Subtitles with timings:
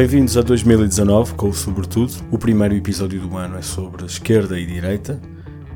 [0.00, 2.10] Bem-vindos a 2019 com o Sobretudo.
[2.30, 5.20] O primeiro episódio do ano é sobre esquerda e direita.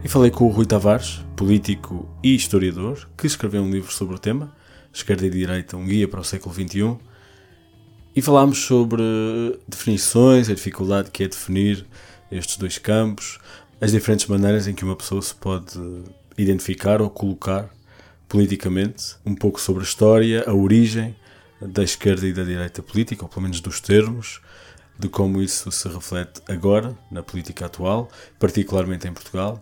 [0.03, 4.19] E falei com o Rui Tavares, político e historiador, que escreveu um livro sobre o
[4.19, 4.51] tema,
[4.91, 6.97] Esquerda e Direita, um guia para o século XXI.
[8.17, 9.03] E falámos sobre
[9.69, 11.85] definições, a dificuldade que é definir
[12.33, 13.39] estes dois campos,
[13.79, 15.79] as diferentes maneiras em que uma pessoa se pode
[16.39, 17.69] identificar ou colocar
[18.27, 21.15] politicamente, um pouco sobre a história, a origem
[21.67, 24.41] da esquerda e da direita política, ou pelo menos dos termos,
[24.99, 29.61] de como isso se reflete agora na política atual, particularmente em Portugal,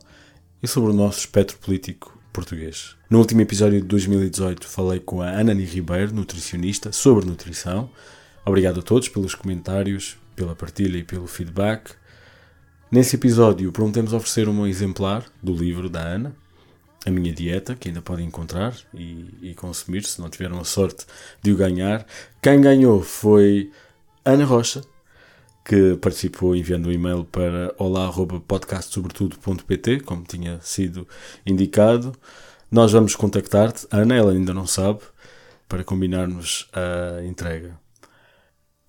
[0.62, 2.96] e sobre o nosso espectro político português.
[3.08, 7.90] No último episódio de 2018 falei com a Anani Ribeiro, nutricionista, sobre nutrição.
[8.44, 11.92] Obrigado a todos pelos comentários, pela partilha e pelo feedback.
[12.90, 16.34] Nesse episódio prometemos oferecer um exemplar do livro da Ana,
[17.04, 21.04] A Minha Dieta, que ainda podem encontrar e, e consumir, se não tiveram a sorte
[21.42, 22.06] de o ganhar.
[22.40, 23.72] Quem ganhou foi
[24.24, 24.82] Ana Rocha,
[25.64, 31.08] que participou enviando um e-mail para olá.podcastsobretudo.pt, como tinha sido
[31.44, 32.12] indicado.
[32.70, 35.00] Nós vamos contactar-te, Ana, ela ainda não sabe,
[35.68, 37.76] para combinarmos a entrega.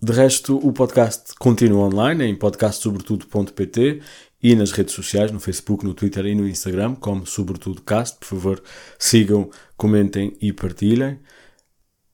[0.01, 4.01] De resto, o podcast continua online em podcastsobretudo.pt
[4.43, 8.19] e nas redes sociais, no Facebook, no Twitter e no Instagram, como SobretudoCast.
[8.19, 8.63] Por favor,
[8.99, 11.17] sigam, comentem e partilhem.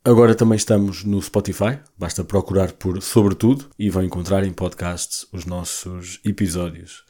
[0.04, 5.46] Agora também estamos no Spotify, basta procurar por Sobretudo e vão encontrar em podcasts os
[5.46, 7.04] nossos episódios.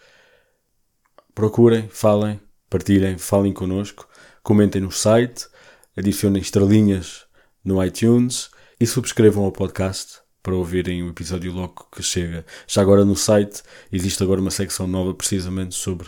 [1.35, 2.39] Procurem, falem,
[2.69, 4.07] partilhem, falem connosco,
[4.41, 5.47] comentem no site,
[5.95, 7.25] adicionem estrelinhas
[7.63, 12.45] no iTunes e subscrevam o podcast para ouvirem o episódio logo que chega.
[12.67, 16.07] Já agora no site existe agora uma secção nova precisamente sobre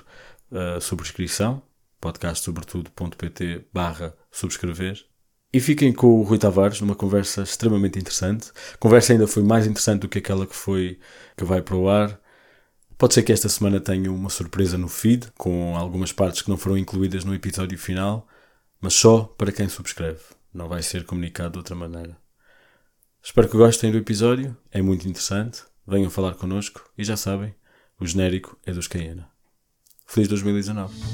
[0.52, 1.62] uh, subscrição,
[2.00, 5.06] podcastsobretudo.pt barra subscrever
[5.54, 8.52] e fiquem com o Rui Tavares numa conversa extremamente interessante.
[8.74, 10.98] A conversa ainda foi mais interessante do que aquela que foi
[11.36, 12.20] que vai para o ar.
[12.98, 16.58] Pode ser que esta semana tenha uma surpresa no feed, com algumas partes que não
[16.58, 18.28] foram incluídas no episódio final,
[18.80, 20.22] mas só para quem subscreve.
[20.54, 22.21] Não vai ser comunicado de outra maneira.
[23.24, 25.64] Espero que gostem do episódio, é muito interessante.
[25.88, 27.54] Venham falar connosco e já sabem,
[28.00, 29.30] o genérico é dos Cayena.
[30.08, 31.11] Feliz 2019!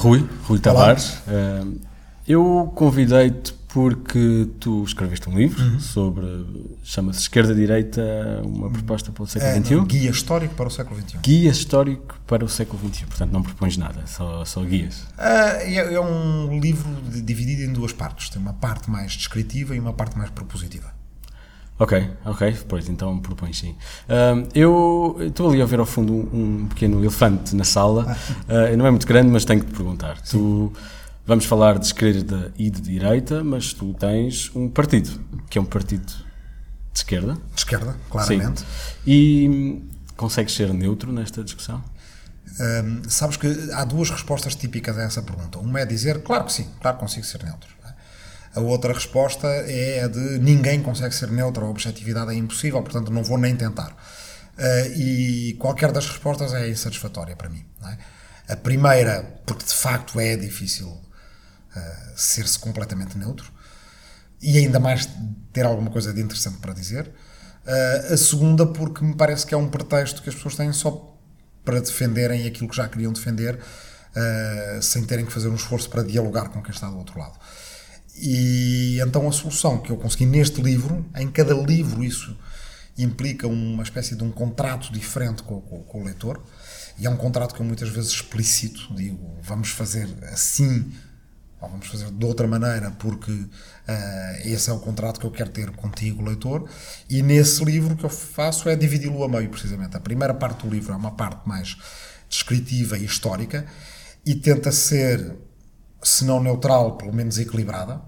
[0.00, 1.18] Rui, Rui Tavares.
[1.28, 1.78] Uh,
[2.26, 5.78] eu convidei-te porque tu escreveste um livro uhum.
[5.78, 6.26] sobre,
[6.82, 8.02] chama-se Esquerda-Direita,
[8.44, 9.74] uma proposta para o século é, XXI.
[9.74, 11.18] Não, guia histórico para o século XXI.
[11.22, 15.02] Guia histórico para o século XXI, portanto não propões nada, só, só guias.
[15.02, 16.88] Uh, é, é, um livro
[17.22, 20.98] dividido em duas partes, tem uma parte mais descritiva e uma parte mais propositiva.
[21.80, 23.70] Ok, ok, pois então propõe sim.
[24.06, 28.76] Uh, eu estou ali a ver ao fundo um, um pequeno elefante na sala, uh,
[28.76, 30.18] não é muito grande, mas tenho que te perguntar.
[30.18, 30.36] Sim.
[30.36, 30.72] Tu,
[31.24, 35.64] vamos falar de esquerda e de direita, mas tu tens um partido, que é um
[35.64, 37.38] partido de esquerda.
[37.54, 38.60] De esquerda, claramente.
[38.60, 38.66] Sim.
[39.06, 39.82] E
[40.18, 41.82] consegues ser neutro nesta discussão?
[42.60, 45.58] Um, sabes que há duas respostas típicas a essa pergunta.
[45.58, 47.79] Uma é dizer, claro que sim, claro que consigo ser neutro.
[48.54, 53.12] A outra resposta é a de ninguém consegue ser neutro, a objetividade é impossível, portanto
[53.12, 53.96] não vou nem tentar.
[54.58, 57.64] Uh, e qualquer das respostas é insatisfatória para mim.
[57.86, 58.52] É?
[58.52, 63.50] A primeira, porque de facto é difícil uh, ser-se completamente neutro,
[64.42, 65.08] e ainda mais
[65.52, 67.10] ter alguma coisa de interessante para dizer.
[67.64, 71.16] Uh, a segunda, porque me parece que é um pretexto que as pessoas têm só
[71.64, 73.60] para defenderem aquilo que já queriam defender,
[74.80, 77.38] sem terem que fazer um esforço para dialogar com quem está do outro lado.
[78.16, 82.36] E então a solução que eu consegui neste livro, em cada livro isso
[82.98, 86.42] implica uma espécie de um contrato diferente com, com, com o leitor,
[86.98, 90.92] e é um contrato que eu muitas vezes explicito, digo, vamos fazer assim,
[91.60, 93.48] ou vamos fazer de outra maneira, porque uh,
[94.44, 96.68] esse é o contrato que eu quero ter contigo, leitor,
[97.08, 99.96] e nesse livro que eu faço é dividi-lo a meio, precisamente.
[99.96, 101.76] A primeira parte do livro é uma parte mais
[102.28, 103.66] descritiva e histórica,
[104.24, 105.36] e tenta ser
[106.02, 108.00] se não neutral, pelo menos equilibrada.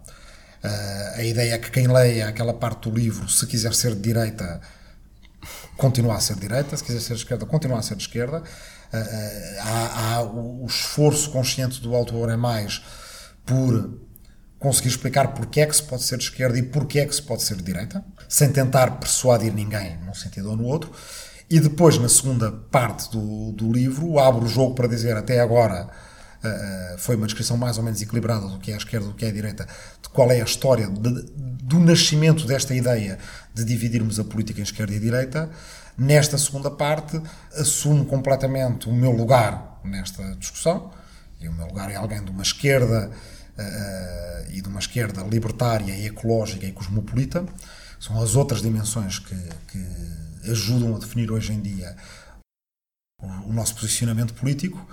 [0.65, 4.01] Uh, a ideia é que quem leia aquela parte do livro, se quiser ser de
[4.01, 4.61] direita,
[5.77, 8.39] continua a ser de direita, se quiser ser de esquerda, continua a ser de esquerda.
[8.39, 12.83] Uh, há, há o, esforço consciente do autor é mais
[13.45, 13.99] por
[14.59, 17.23] conseguir explicar porque é que se pode ser de esquerda e porque é que se
[17.23, 20.93] pode ser de direita, sem tentar persuadir ninguém num sentido ou no outro.
[21.51, 25.89] E depois, na segunda parte do, do livro, abro o jogo para dizer até agora
[26.45, 29.25] uh, foi uma descrição mais ou menos equilibrada do que é a esquerda, do que
[29.25, 29.67] é a direita,
[30.03, 31.23] de qual é a história de,
[31.63, 33.19] do nascimento desta ideia
[33.55, 35.51] de dividirmos a política em esquerda e direita.
[35.97, 37.21] Nesta segunda parte,
[37.55, 40.91] assumo completamente o meu lugar nesta discussão,
[41.41, 45.93] e o meu lugar é alguém de uma esquerda uh, e de uma esquerda libertária
[45.93, 47.45] e ecológica e cosmopolita.
[47.99, 49.37] São as outras dimensões que,
[49.69, 51.97] que ajudam a definir hoje em dia
[53.21, 54.87] o, o nosso posicionamento político.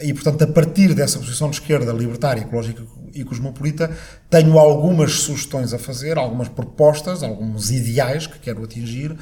[0.00, 3.90] E, portanto, a partir dessa posição de esquerda libertária, ecológica e cosmopolita,
[4.30, 9.16] tenho algumas sugestões a fazer, algumas propostas, alguns ideais que quero atingir,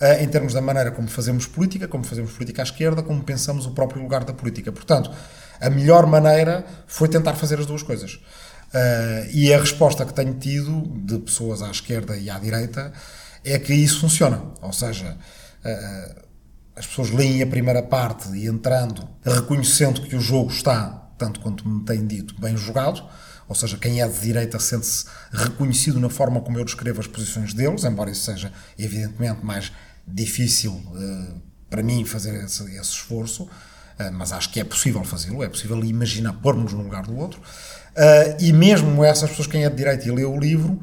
[0.00, 3.66] eh, em termos da maneira como fazemos política, como fazemos política à esquerda, como pensamos
[3.66, 4.72] o próprio lugar da política.
[4.72, 5.10] Portanto,
[5.60, 8.14] a melhor maneira foi tentar fazer as duas coisas.
[8.14, 12.92] Uh, e a resposta que tenho tido de pessoas à esquerda e à direita
[13.44, 14.42] é que isso funciona.
[14.60, 15.16] Ou seja,
[15.64, 16.23] uh,
[16.76, 21.68] as pessoas leem a primeira parte e entrando, reconhecendo que o jogo está, tanto quanto
[21.68, 23.02] me têm dito, bem jogado.
[23.46, 27.52] Ou seja, quem é de direita sente-se reconhecido na forma como eu descrevo as posições
[27.52, 29.70] deles, embora isso seja evidentemente mais
[30.06, 33.48] difícil uh, para mim fazer esse, esse esforço.
[33.98, 37.40] Ah, mas acho que é possível fazê-lo, é possível imaginar pôr-nos no lugar do outro.
[37.40, 40.80] Uh, e mesmo essas pessoas, quem é de direito e lê o livro,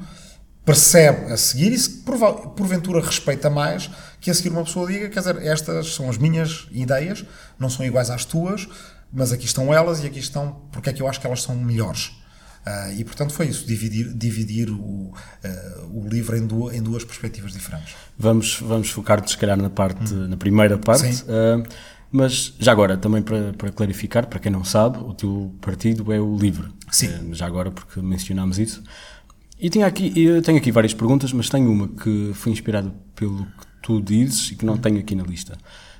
[0.63, 3.89] percebe a seguir e se porventura respeita mais
[4.21, 7.25] que a seguir uma pessoa diga, quer dizer, estas são as minhas ideias,
[7.59, 8.69] não são iguais às tuas,
[9.11, 11.55] mas aqui estão elas e aqui estão porque é que eu acho que elas são
[11.55, 12.11] melhores.
[12.65, 15.13] Uh, e portanto foi isso, dividir, dividir o, uh,
[15.91, 17.95] o livro em, duas, em duas perspectivas diferentes.
[18.15, 20.27] Vamos, vamos focar-nos, se calhar, na, parte, hum.
[20.27, 21.23] na primeira parte.
[21.23, 21.67] Uh,
[22.11, 26.19] mas já agora, também para, para clarificar, para quem não sabe, o teu partido é
[26.19, 26.67] o LIVRE.
[26.91, 27.33] Sim.
[27.33, 28.83] Já agora, porque mencionámos isso.
[29.59, 33.45] E tenho aqui, eu tenho aqui várias perguntas, mas tenho uma que foi inspirada pelo
[33.45, 35.57] que tu dizes e que não tenho aqui na lista.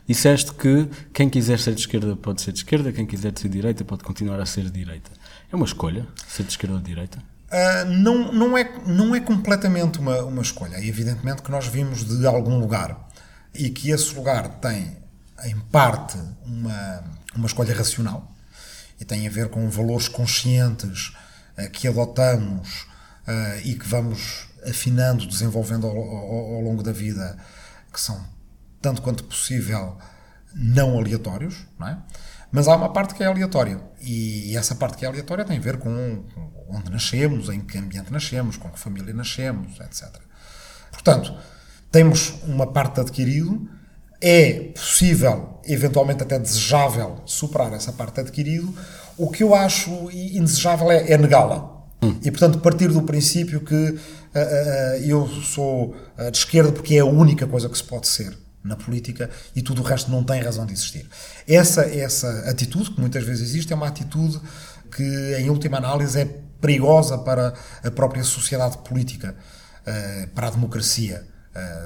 [0.07, 3.55] Disseste que quem quiser ser de esquerda pode ser de esquerda, quem quiser ser de
[3.55, 5.11] direita pode continuar a ser de direita.
[5.51, 7.19] É uma escolha ser de esquerda ou de direita?
[7.51, 10.75] Uh, não, não, é, não é completamente uma, uma escolha.
[10.75, 13.09] É evidentemente que nós vimos de algum lugar
[13.53, 14.97] e que esse lugar tem
[15.43, 17.03] em parte, uma,
[17.35, 18.31] uma escolha racional
[18.99, 21.13] e tem a ver com valores conscientes
[21.57, 22.85] uh, que adotamos
[23.27, 27.37] uh, e que vamos afinando, desenvolvendo ao, ao, ao, longo da vida,
[27.91, 28.23] que são,
[28.81, 29.97] tanto quanto possível,
[30.53, 31.97] não aleatórios, não é?
[32.51, 33.81] Mas há uma parte que é aleatória.
[34.01, 36.25] E essa parte que é aleatória tem a ver com
[36.67, 40.09] onde nascemos, em que ambiente nascemos, com que família nascemos, etc.
[40.91, 41.33] Portanto,
[41.89, 43.69] temos uma parte adquirido
[44.21, 48.71] é possível, eventualmente até desejável, superar essa parte adquirido,
[49.17, 51.81] o que eu acho indesejável é, é negá-la.
[52.03, 52.19] Hum.
[52.23, 53.99] E, portanto, partir do princípio que
[55.01, 55.95] eu sou
[56.31, 59.81] de esquerda porque é a única coisa que se pode ser na política e tudo
[59.81, 61.07] o resto não tem razão de existir.
[61.47, 64.39] Essa, essa atitude, que muitas vezes existe, é uma atitude
[64.95, 66.25] que, em última análise, é
[66.59, 69.35] perigosa para a própria sociedade política,
[70.35, 71.25] para a democracia.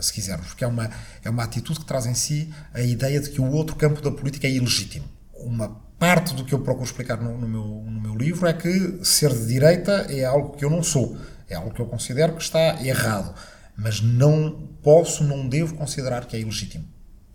[0.01, 0.89] Se quisermos, porque é uma,
[1.23, 4.11] é uma atitude que traz em si a ideia de que o outro campo da
[4.11, 5.05] política é ilegítimo.
[5.33, 8.99] Uma parte do que eu procuro explicar no, no, meu, no meu livro é que
[9.03, 11.17] ser de direita é algo que eu não sou,
[11.49, 13.33] é algo que eu considero que está errado,
[13.77, 16.85] mas não posso, não devo considerar que é ilegítimo.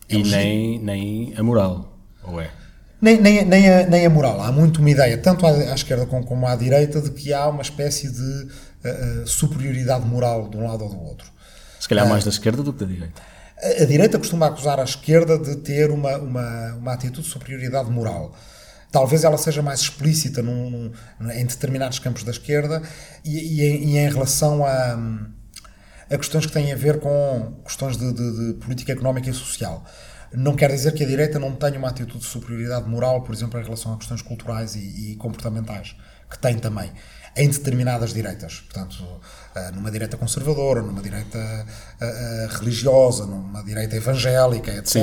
[0.08, 2.50] É e nem, nem a moral, ou é?
[3.00, 4.40] Nem, nem, nem, a, nem a moral.
[4.42, 7.46] Há muito uma ideia, tanto à, à esquerda como, como, à direita, de que há
[7.48, 11.30] uma espécie de uh, superioridade moral de um lado ou do outro.
[11.78, 13.22] Se calhar mais da esquerda do que da direita.
[13.62, 17.90] A, a direita costuma acusar a esquerda de ter uma, uma, uma atitude de superioridade
[17.90, 18.34] moral.
[18.90, 22.82] Talvez ela seja mais explícita num, num, em determinados campos da esquerda
[23.24, 24.98] e, e, em, e em, relação a,
[26.10, 29.84] a, questões que têm a ver com questões de, de, de, política económica e social.
[30.32, 33.60] Não quer dizer que a direita não tenha uma atitude de superioridade moral, por exemplo,
[33.60, 35.96] em relação a questões culturais e, e comportamentais,
[36.28, 36.90] que tem também,
[37.36, 38.60] em determinadas direitas.
[38.60, 39.04] Portanto,
[39.52, 44.86] eh, numa direita conservadora, numa direita uh, religiosa, numa direita evangélica, etc.
[44.86, 45.02] Sim,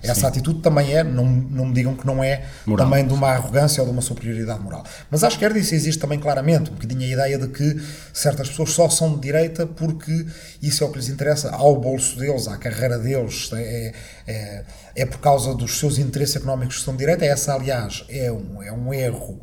[0.00, 0.26] Essa sim.
[0.26, 2.86] atitude também é, não, não me digam que não é moral.
[2.86, 4.84] também de uma arrogância ou de uma superioridade moral.
[5.10, 7.82] Mas à esquerda isso existe também claramente, um bocadinho a ideia de que
[8.12, 10.26] certas pessoas só são de direita porque
[10.62, 13.92] isso é o que lhes interessa ao bolso deles, à carreira deles, é,
[14.28, 17.24] é, é por causa dos seus interesses económicos que são de direita.
[17.24, 19.40] Essa, aliás, é um, é um erro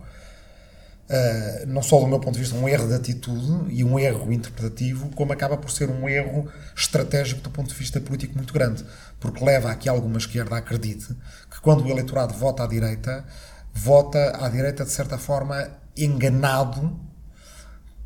[1.07, 4.33] Uh, não só do meu ponto de vista, um erro de atitude e um erro
[4.33, 8.83] interpretativo, como acaba por ser um erro estratégico do ponto de vista político muito grande,
[9.19, 11.15] porque leva a que alguma esquerda acredite
[11.51, 13.23] que quando o eleitorado vota à direita,
[13.71, 16.99] vota à direita de certa forma enganado,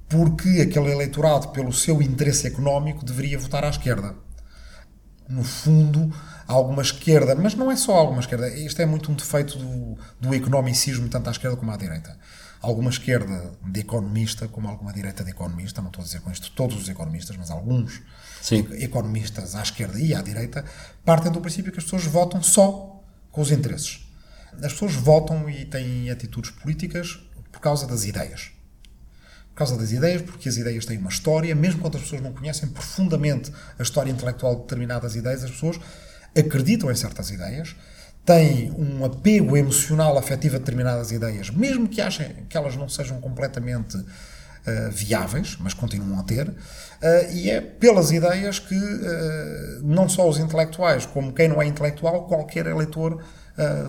[0.10, 4.14] porque aquele eleitorado, pelo seu interesse económico, deveria votar à esquerda.
[5.30, 6.12] no fundo,
[6.48, 10.34] alguma esquerda, mas não é só alguma esquerda, isto é muito um defeito do, do
[10.34, 12.18] economicismo, tanto à esquerda como à direita.
[12.62, 16.52] Alguma esquerda de economista, como alguma direita de economista, não estou a dizer com isto
[16.52, 18.02] todos os economistas, mas alguns
[18.42, 18.68] Sim.
[18.74, 20.66] economistas à esquerda e à direita,
[21.06, 23.02] partem do princípio que as pessoas votam só
[23.32, 24.06] com os interesses.
[24.62, 27.20] As pessoas votam e têm atitudes políticas
[27.52, 28.52] por causa das ideias.
[29.50, 32.34] Por causa das ideias, porque as ideias têm uma história, mesmo quando as pessoas não
[32.34, 35.80] conhecem profundamente a história intelectual de determinadas ideias, as pessoas
[36.38, 37.76] acreditam em certas ideias,
[38.26, 43.20] têm um apego emocional afetivo a determinadas ideias, mesmo que achem que elas não sejam
[43.20, 46.54] completamente uh, viáveis, mas continuam a ter, uh,
[47.34, 52.28] e é pelas ideias que uh, não só os intelectuais, como quem não é intelectual,
[52.28, 53.24] qualquer eleitor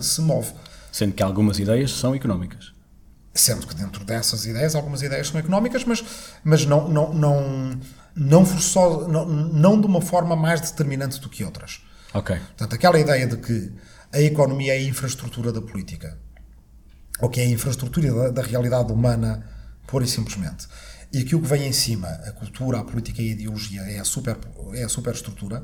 [0.01, 0.51] se move.
[0.91, 2.73] Sendo que algumas ideias são económicas.
[3.33, 6.03] Sendo que dentro dessas ideias, algumas ideias são económicas, mas,
[6.43, 7.79] mas não, não, não,
[8.13, 11.81] não, forçoso, não, não de uma forma mais determinante do que outras.
[12.13, 12.35] Ok.
[12.35, 13.71] Portanto, aquela ideia de que
[14.13, 16.17] a economia é a infraestrutura da política,
[17.19, 19.45] ou que é a infraestrutura da, da realidade humana,
[19.87, 20.67] pura e simplesmente,
[21.13, 23.99] e que o que vem em cima, a cultura, a política e a ideologia, é
[23.99, 24.37] a, super,
[24.73, 25.63] é a superestrutura,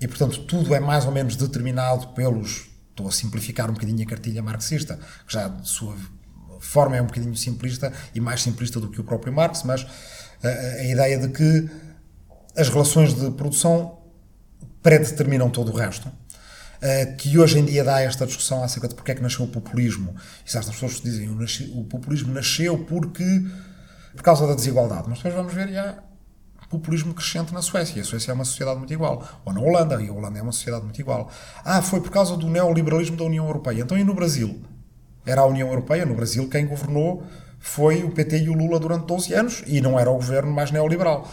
[0.00, 2.70] e portanto tudo é mais ou menos determinado pelos.
[2.90, 5.96] Estou a simplificar um bocadinho a cartilha marxista, que já de sua
[6.60, 9.84] forma é um bocadinho simplista e mais simplista do que o próprio Marx, mas
[10.42, 11.68] a, a ideia de que
[12.56, 13.98] as relações de produção
[14.80, 16.08] predeterminam todo o resto.
[16.84, 19.48] Uh, que hoje em dia dá esta discussão acerca de porque é que nasceu o
[19.48, 20.14] populismo.
[20.44, 23.24] E certas pessoas dizem que o populismo nasceu porque
[24.14, 25.08] por causa da desigualdade.
[25.08, 26.02] Mas depois vamos ver, e há
[26.68, 28.02] populismo crescente na Suécia.
[28.02, 29.26] A Suécia é uma sociedade muito igual.
[29.44, 31.30] Ou na Holanda, e a Holanda é uma sociedade muito igual.
[31.64, 33.82] Ah, foi por causa do neoliberalismo da União Europeia.
[33.82, 34.60] Então e no Brasil?
[35.24, 36.04] Era a União Europeia.
[36.04, 37.24] No Brasil, quem governou
[37.58, 40.70] foi o PT e o Lula durante 12 anos e não era o governo mais
[40.70, 41.28] neoliberal.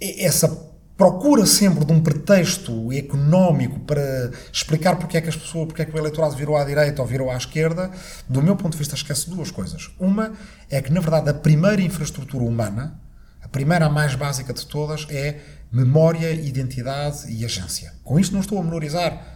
[0.00, 0.48] Essa
[0.96, 5.84] procura sempre de um pretexto económico para explicar porque é que as pessoas, porque é
[5.84, 7.90] que o eleitorado virou à direita ou virou à esquerda,
[8.28, 9.90] do meu ponto de vista esquece duas coisas.
[9.98, 10.32] Uma
[10.70, 12.98] é que, na verdade, a primeira infraestrutura humana,
[13.42, 15.38] a primeira, a mais básica de todas, é
[15.70, 17.92] memória, identidade e agência.
[18.02, 19.34] Com isto não estou a menorizar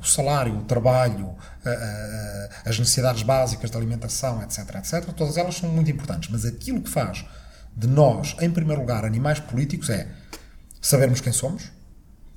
[0.00, 1.36] o salário, o trabalho,
[2.64, 5.04] as necessidades básicas de alimentação, etc, etc.
[5.14, 7.24] Todas elas são muito importantes, mas aquilo que faz
[7.76, 10.08] de nós, em primeiro lugar, animais políticos é
[10.86, 11.72] sabermos quem somos,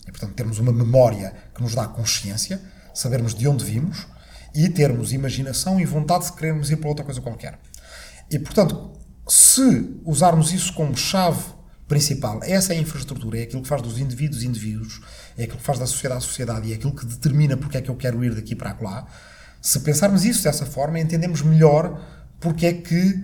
[0.07, 2.59] e portanto termos uma memória que nos dá consciência,
[2.95, 4.07] sabermos de onde vimos
[4.55, 7.59] e termos imaginação e vontade de querermos ir para outra coisa qualquer.
[8.31, 8.91] E portanto,
[9.27, 11.43] se usarmos isso como chave
[11.87, 14.99] principal, essa é a infraestrutura, é aquilo que faz dos indivíduos indivíduos,
[15.37, 17.81] é aquilo que faz da sociedade a sociedade e é aquilo que determina porque é
[17.81, 19.05] que eu quero ir daqui para lá.
[19.61, 22.03] Se pensarmos isso dessa forma, entendemos melhor
[22.39, 23.23] porque é que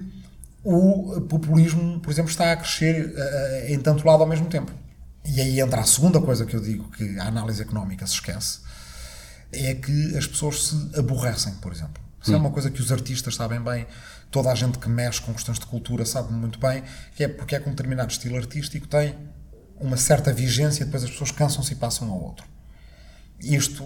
[0.63, 4.84] o populismo, por exemplo, está a crescer uh, em tanto lado ao mesmo tempo.
[5.25, 8.59] E aí entra a segunda coisa que eu digo que a análise económica se esquece,
[9.51, 12.03] é que as pessoas se aborrecem, por exemplo.
[12.21, 12.35] Isso hum.
[12.35, 13.87] é uma coisa que os artistas sabem bem,
[14.29, 16.83] toda a gente que mexe com questões de cultura sabe muito bem,
[17.15, 19.15] que é porque é que um determinado estilo artístico tem
[19.79, 22.45] uma certa vigência e depois as pessoas cansam-se e passam ao outro.
[23.39, 23.83] Isto,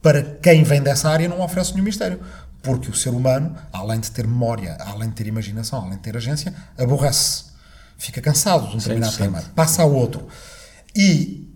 [0.00, 2.20] para quem vem dessa área, não oferece nenhum mistério.
[2.62, 6.16] Porque o ser humano, além de ter memória, além de ter imaginação, além de ter
[6.16, 7.53] agência, aborrece
[7.98, 10.26] fica cansado de um determinado tema, passa a outro.
[10.94, 11.50] E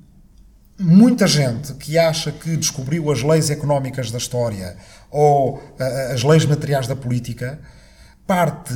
[0.79, 4.77] muita gente que acha que descobriu as leis económicas da história
[5.11, 7.61] ou uh, as leis materiais da política,
[8.27, 8.73] parte,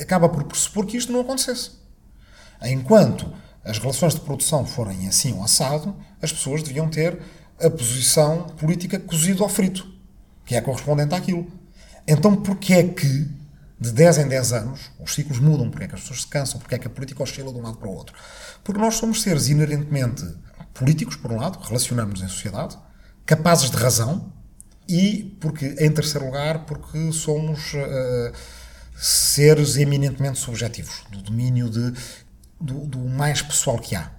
[0.00, 1.72] acaba por pressupor que isto não acontecesse.
[2.62, 3.32] Enquanto
[3.64, 7.18] as relações de produção forem assim ou assado, as pessoas deviam ter
[7.60, 9.86] a posição política cozida ao frito,
[10.44, 11.46] que é correspondente àquilo.
[12.06, 13.28] Então, porquê é que
[13.78, 16.58] de 10 em 10 anos, os ciclos mudam, porque é que as pessoas se cansam,
[16.58, 18.16] porque é que a política oscila de um lado para o outro.
[18.64, 20.24] Porque nós somos seres inerentemente
[20.72, 22.76] políticos, por um lado, relacionamos em sociedade,
[23.26, 24.32] capazes de razão,
[24.88, 28.32] e porque, em terceiro lugar, porque somos uh,
[28.96, 31.92] seres eminentemente subjetivos, do domínio de,
[32.60, 34.10] do, do, mais pessoal que há.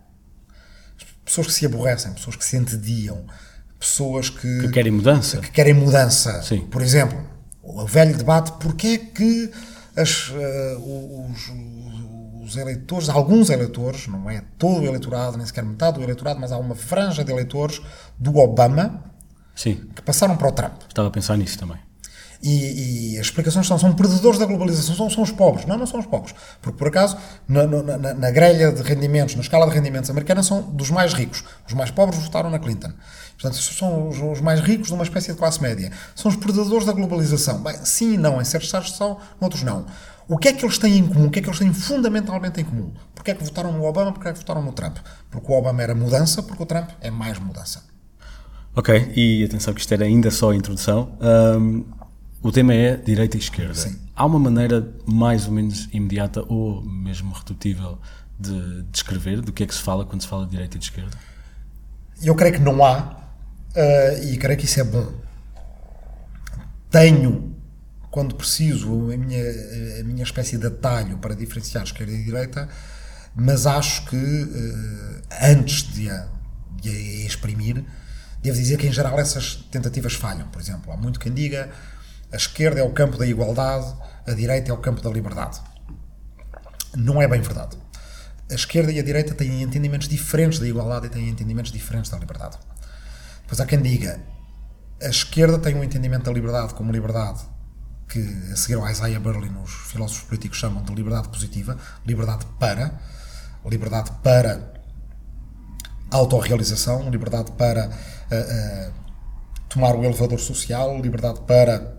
[1.24, 3.26] Pessoas que se aborrecem, pessoas que se entediam,
[3.80, 5.40] pessoas que, que querem mudança.
[5.40, 6.42] Que querem mudança.
[6.42, 6.62] Sim.
[6.68, 7.37] Por exemplo,
[7.68, 9.52] o velho debate porque é que
[9.96, 11.52] as, uh, os,
[12.44, 16.52] os, eleitores, alguns eleitores, não é todo o eleitorado, nem sequer metade do eleitorado, mas
[16.52, 17.82] há uma franja de eleitores
[18.18, 19.04] do Obama
[19.54, 19.82] Sim.
[19.94, 20.82] que passaram para o Trump.
[20.88, 21.78] Estava a pensar nisso também.
[22.42, 25.66] E, e, as explicações são, são predadores da globalização, são, são os pobres.
[25.66, 26.36] Não, não são os pobres.
[26.62, 30.62] Porque, por acaso, na, na, na, grelha de rendimentos, na escala de rendimentos americana, são
[30.62, 31.44] dos mais ricos.
[31.68, 32.92] Os mais pobres votaram na Clinton.
[33.40, 35.92] Portanto, são os, os, mais ricos de uma espécie de classe média.
[36.16, 37.62] São os predadores da globalização.
[37.62, 38.42] Bem, sim e não.
[38.42, 39.86] Em certos estados são, em outros não.
[40.28, 41.28] O que é que eles têm em comum?
[41.28, 42.92] O que é que eles têm fundamentalmente em comum?
[43.14, 44.12] Porquê é que votaram no Obama?
[44.12, 44.98] Porquê é que votaram no Trump?
[45.30, 47.84] Porque o Obama era mudança, porque o Trump é mais mudança.
[48.76, 51.16] Ok, e atenção que isto era ainda só a introdução.
[51.22, 51.86] Um,
[52.42, 53.74] o tema é direita e esquerda.
[53.74, 53.96] Sim.
[54.16, 58.00] Há uma maneira mais ou menos imediata ou mesmo redutível
[58.40, 60.86] de descrever do que é que se fala quando se fala de direita e de
[60.86, 61.18] esquerda?
[62.22, 63.16] Eu creio que não há,
[63.76, 65.14] uh, e creio que isso é bom.
[66.90, 67.56] Tenho,
[68.10, 69.44] quando preciso, a minha,
[70.00, 72.70] a minha espécie de atalho para diferenciar esquerda e direita,
[73.36, 76.28] mas acho que uh, antes de a,
[76.82, 77.84] de a exprimir,
[78.42, 80.48] devo dizer que em geral essas tentativas falham.
[80.48, 81.70] Por exemplo, há muito quem diga
[82.32, 83.96] a esquerda é o campo da igualdade,
[84.26, 85.62] a direita é o campo da liberdade.
[86.96, 87.78] Não é bem verdade.
[88.50, 92.18] A esquerda e a direita têm entendimentos diferentes da igualdade e têm entendimentos diferentes da
[92.18, 92.58] liberdade.
[93.48, 94.20] Depois há quem diga
[95.02, 97.40] a esquerda tem um entendimento da liberdade como liberdade
[98.10, 98.20] que
[98.52, 103.00] a seguir ao Isaiah Berlin os filósofos políticos chamam de liberdade positiva, liberdade para,
[103.66, 104.74] liberdade para
[106.12, 108.94] autorrealização, liberdade para uh, uh,
[109.70, 111.96] tomar o elevador social, liberdade para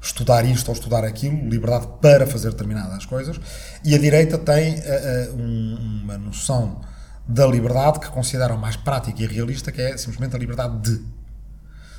[0.00, 3.38] estudar isto ou estudar aquilo, liberdade para fazer determinadas coisas,
[3.84, 6.80] e a direita tem uh, um, uma noção
[7.28, 11.04] da liberdade que consideram mais prática e realista, que é simplesmente a liberdade de.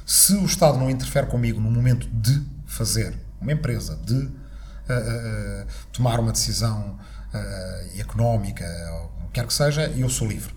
[0.06, 5.68] Se o Estado não interfere comigo no momento de fazer uma empresa, de uh, uh,
[5.92, 6.98] tomar uma decisão
[8.00, 10.56] económica, ou quer que seja, eu sou livre.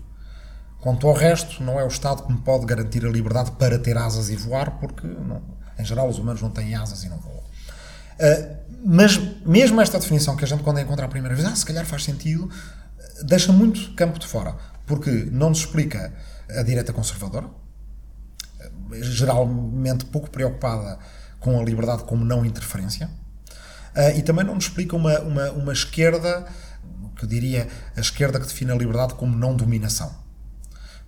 [0.79, 3.95] Quanto ao resto, não é o Estado que me pode garantir a liberdade para ter
[3.97, 5.43] asas e voar, porque não,
[5.77, 7.37] em geral os humanos não têm asas e não voam.
[7.37, 11.55] Uh, mas mesmo esta definição que a gente quando a encontra a primeira vez, ah,
[11.55, 12.49] se calhar faz sentido,
[13.23, 16.13] deixa muito campo de fora, porque não nos explica
[16.49, 17.49] a direita conservadora,
[19.01, 20.99] geralmente pouco preocupada
[21.39, 23.09] com a liberdade como não interferência,
[23.95, 26.45] uh, e também não nos explica uma, uma, uma esquerda,
[27.15, 30.21] que eu diria a esquerda que define a liberdade como não dominação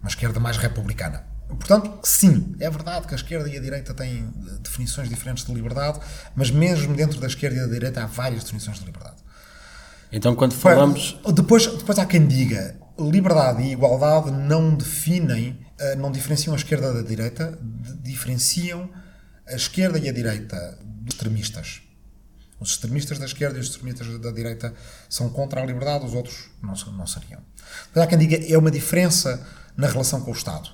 [0.04, 1.24] uma esquerda mais republicana.
[1.48, 4.30] Portanto, sim, é verdade que a esquerda e a direita têm
[4.62, 6.00] definições diferentes de liberdade,
[6.36, 9.23] mas mesmo dentro da esquerda e da direita há várias definições de liberdade.
[10.14, 11.20] Então, quando falamos.
[11.34, 16.94] Depois, depois há quem diga liberdade e igualdade não definem, eh, não diferenciam a esquerda
[16.94, 17.58] da direita,
[18.04, 18.88] diferenciam
[19.48, 21.82] a esquerda e a direita dos extremistas.
[22.60, 24.74] Os extremistas da esquerda e os extremistas da direita
[25.10, 27.42] são contra a liberdade, os outros não, não seriam.
[27.94, 29.46] Mas há quem diga é uma diferença
[29.76, 30.70] na relação com o Estado.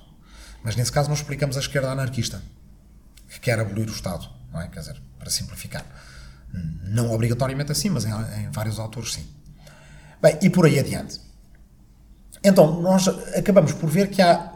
[0.61, 2.43] Mas nesse caso não explicamos a esquerda anarquista,
[3.29, 4.67] que quer abolir o Estado, não é?
[4.67, 5.85] Quer dizer, para simplificar.
[6.83, 9.25] Não obrigatoriamente assim, mas em, em vários autores sim.
[10.21, 11.19] Bem, e por aí adiante.
[12.43, 14.51] Então, nós acabamos por ver que há,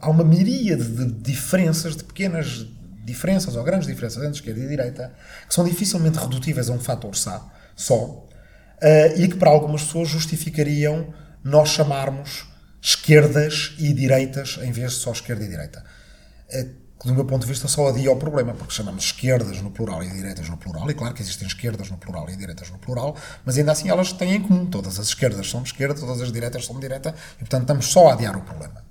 [0.00, 2.66] há uma miríade de diferenças, de pequenas
[3.04, 5.12] diferenças ou grandes diferenças entre esquerda e direita,
[5.46, 8.26] que são dificilmente redutíveis a um fator só, só uh,
[9.16, 12.46] e que para algumas pessoas justificariam nós chamarmos
[12.80, 15.84] esquerdas e direitas em vez de só esquerda e direita.
[17.04, 20.08] Do meu ponto de vista, só adia o problema, porque chamamos esquerdas no plural e
[20.08, 23.14] direitas no plural, e claro que existem esquerdas no plural e direitas no plural,
[23.44, 24.64] mas ainda assim elas têm em comum.
[24.64, 27.86] Todas as esquerdas são de esquerda, todas as direitas são de direita, e portanto estamos
[27.86, 28.82] só a adiar o problema.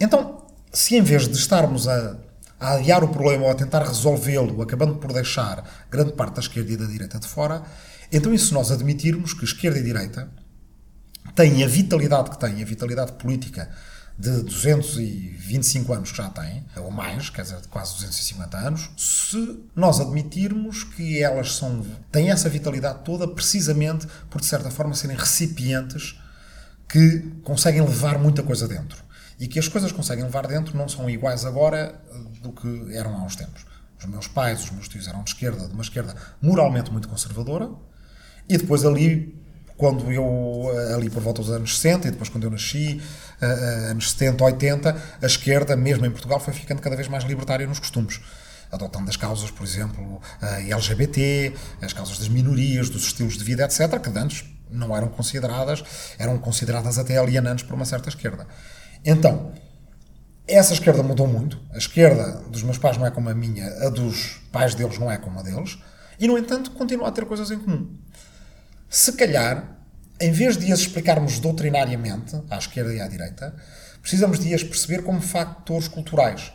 [0.00, 2.16] Então, se em vez de estarmos a,
[2.58, 6.72] a adiar o problema ou a tentar resolvê-lo, acabando por deixar grande parte da esquerda
[6.72, 7.62] e da direita de fora,
[8.10, 10.28] então e se nós admitirmos que esquerda e direita
[11.36, 13.70] têm a vitalidade que têm, a vitalidade política
[14.16, 19.60] de 225 anos que já têm, ou mais, quer dizer, de quase 250 anos, se
[19.74, 25.16] nós admitirmos que elas são, têm essa vitalidade toda precisamente por, de certa forma, serem
[25.16, 26.18] recipientes
[26.88, 29.02] que conseguem levar muita coisa dentro.
[29.38, 32.00] E que as coisas que conseguem levar dentro não são iguais agora
[32.40, 33.66] do que eram há uns tempos.
[33.98, 37.68] Os meus pais, os meus tios eram de esquerda, de uma esquerda moralmente muito conservadora,
[38.48, 39.42] e depois ali
[39.76, 43.00] quando eu, eh, ali por volta dos anos 60, e depois quando eu nasci,
[43.40, 47.78] anos 70, 80, a esquerda, mesmo em Portugal, foi ficando cada vez mais libertária nos
[47.78, 48.20] costumes.
[48.70, 50.20] Adotando as causas, por exemplo,
[50.68, 55.84] LGBT, as causas das minorias, dos estilos de vida, etc., que antes não eram consideradas,
[56.18, 58.46] eram consideradas até alienantes por uma certa esquerda.
[59.04, 59.52] Então,
[60.46, 61.60] essa esquerda mudou muito.
[61.72, 65.10] A esquerda dos meus pais não é como a minha, a dos pais deles não
[65.10, 65.78] é como a deles,
[66.18, 67.96] e, no entanto, continua a ter coisas em comum
[68.94, 69.73] se calhar,
[70.20, 73.54] em vez de as explicarmos doutrinariamente, à esquerda e à direita,
[74.00, 76.52] precisamos de as perceber como fatores culturais,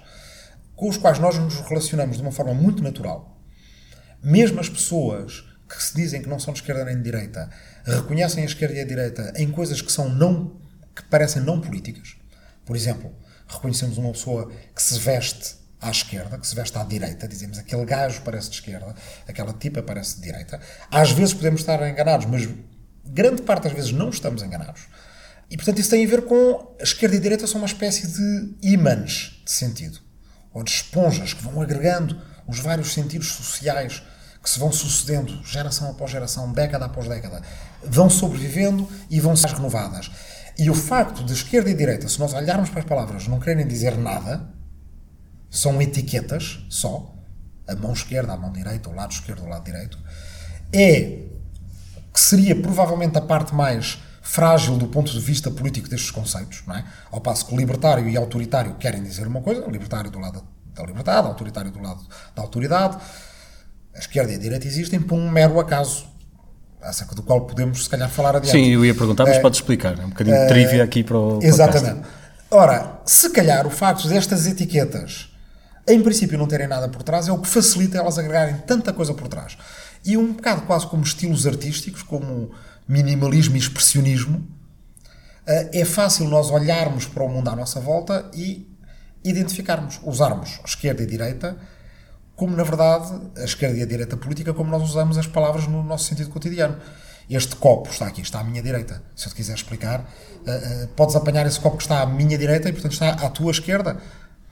[0.75, 3.37] com os quais nós nos relacionamos de uma forma muito natural.
[4.23, 7.49] Mesmo as pessoas que se dizem que não são de esquerda nem de direita,
[7.85, 10.59] reconhecem a esquerda e a direita em coisas que são não
[10.95, 12.15] que parecem não políticas.
[12.65, 13.13] Por exemplo,
[13.47, 17.85] reconhecemos uma pessoa que se veste à esquerda, que se veste à direita, dizemos aquele
[17.85, 18.93] gajo parece de esquerda,
[19.27, 20.59] aquela tipa parece de direita.
[20.91, 22.47] Às vezes podemos estar enganados, mas
[23.09, 24.81] grande parte das vezes não estamos enganados.
[25.49, 28.07] E portanto isso tem a ver com a esquerda e a direita são uma espécie
[28.07, 29.99] de ímãs de sentido,
[30.53, 34.03] ou de esponjas que vão agregando os vários sentidos sociais
[34.41, 37.41] que se vão sucedendo geração após geração, década após década,
[37.83, 40.09] vão sobrevivendo e vão ser renovadas.
[40.57, 43.67] E o facto de esquerda e direita, se nós olharmos para as palavras, não quererem
[43.67, 44.49] dizer nada,
[45.49, 47.15] são etiquetas só,
[47.67, 49.97] a mão esquerda, a mão direita, o lado esquerdo, o lado direito,
[50.71, 51.28] é
[52.19, 56.75] que seria provavelmente a parte mais frágil do ponto de vista político destes conceitos, não
[56.75, 56.83] é?
[57.09, 60.43] Ao passo que libertário e autoritário querem dizer uma coisa, libertário do lado
[60.75, 62.05] da liberdade, autoritário do lado
[62.35, 62.97] da autoridade,
[63.95, 66.05] a esquerda e a direita existem por um mero acaso,
[66.81, 68.51] acerca do qual podemos, se calhar, falar adiante.
[68.51, 69.97] Sim, eu ia perguntar, mas é, pode explicar.
[69.97, 72.01] É um bocadinho de trivia aqui para o Exatamente.
[72.01, 72.19] Podcast.
[72.51, 75.29] Ora, se calhar o facto destas etiquetas,
[75.87, 79.13] em princípio, não terem nada por trás, é o que facilita elas agregarem tanta coisa
[79.13, 79.57] por trás.
[80.05, 82.51] E um bocado quase como estilos artísticos, como
[82.87, 84.47] minimalismo e expressionismo,
[85.45, 88.67] eh, é fácil nós olharmos para o mundo à nossa volta e
[89.23, 91.57] identificarmos, usarmos esquerda e direita
[92.39, 95.83] como na verdade a esquerda e a direita política, como nós usamos as palavras no
[95.83, 96.77] nosso sentido cotidiano.
[97.29, 99.03] Este copo está aqui, está à minha direita.
[99.13, 102.37] Se eu te quiser explicar, uh, uh, podes apanhar esse copo que está à minha
[102.37, 103.97] direita e, portanto, está à tua esquerda.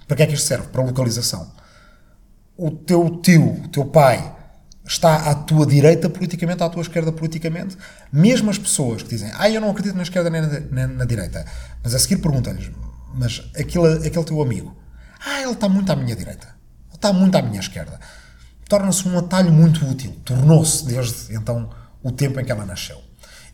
[0.05, 0.67] Para que é que isto serve?
[0.67, 1.49] Para localização.
[2.57, 4.35] O teu tio, o teu pai,
[4.87, 7.77] está à tua direita politicamente, à tua esquerda politicamente.
[8.11, 11.05] Mesmo as pessoas que dizem, ah, eu não acredito na esquerda nem na, nem na
[11.05, 11.45] direita,
[11.83, 12.71] mas a seguir pergunta-lhes,
[13.13, 14.75] mas aquele, aquele teu amigo,
[15.25, 16.57] ah, ele está muito à minha direita
[16.97, 17.99] está muito à minha esquerda.
[18.67, 20.11] Torna-se um atalho muito útil.
[20.25, 21.69] Tornou-se desde então
[22.03, 23.01] o tempo em que ela nasceu.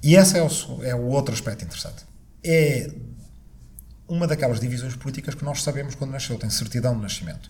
[0.02, 2.04] E esse é o, é o outro aspecto interessante.
[2.44, 2.92] É
[4.08, 7.50] uma daquelas divisões políticas que nós sabemos quando nasceu, tem certidão de nascimento.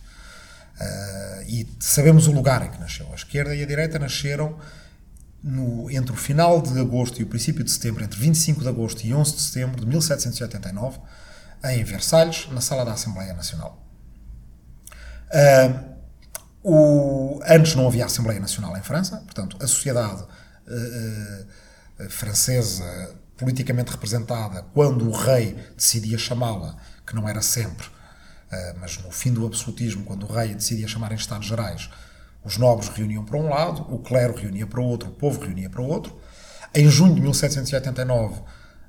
[0.80, 3.06] Uh, e sabemos o lugar em que nasceu.
[3.12, 4.58] A esquerda e a direita nasceram
[5.42, 9.04] no, entre o final de agosto e o princípio de setembro, entre 25 de agosto
[9.04, 10.98] e 11 de setembro de 1789,
[11.64, 13.82] em Versalhes, na sala da Assembleia Nacional.
[15.30, 15.94] Uh,
[16.62, 24.62] o, antes não havia Assembleia Nacional em França, portanto, a sociedade uh, francesa politicamente representada,
[24.72, 27.86] quando o rei decidia chamá-la, que não era sempre,
[28.78, 31.88] mas no fim do absolutismo, quando o rei decidia chamar em Estados Gerais,
[32.44, 35.70] os nobres reuniam para um lado, o clero reunia para o outro, o povo reunia
[35.70, 36.18] para o outro.
[36.74, 38.42] Em junho de 1789,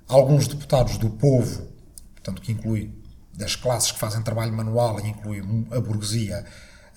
[0.07, 1.67] alguns deputados do povo,
[2.13, 2.93] portanto, que inclui
[3.33, 5.39] das classes que fazem trabalho manual e inclui
[5.71, 6.45] a burguesia,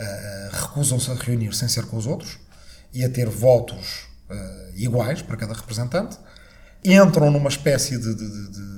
[0.01, 2.39] uh, recusam-se a reunir sem ser com os outros
[2.93, 6.19] e a ter votos uh, iguais para cada representante,
[6.85, 8.78] entram numa espécie de, de, de,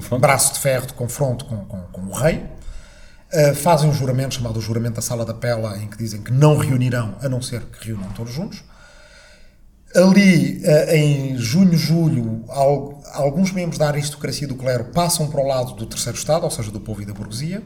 [0.00, 2.44] de braço de ferro de confronto com, com, com o rei,
[3.32, 6.32] uh, fazem um juramento chamado o juramento da Sala da Pela, em que dizem que
[6.32, 8.62] não reunirão a não ser que reúnam todos juntos
[9.96, 12.44] Ali, eh, em junho, julho,
[13.14, 16.70] alguns membros da aristocracia do clero passam para o lado do terceiro Estado, ou seja,
[16.70, 17.62] do povo e da burguesia.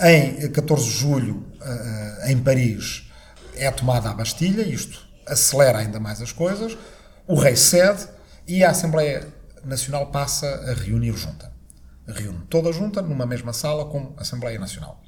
[0.00, 3.10] Em 14 de julho, eh, em Paris,
[3.56, 6.78] é tomada a Bastilha, isto acelera ainda mais as coisas.
[7.26, 8.06] O rei cede
[8.46, 9.26] e a Assembleia
[9.66, 11.52] Nacional passa a reunir junta.
[12.06, 15.00] Reúne toda a junta numa mesma sala com a Assembleia Nacional.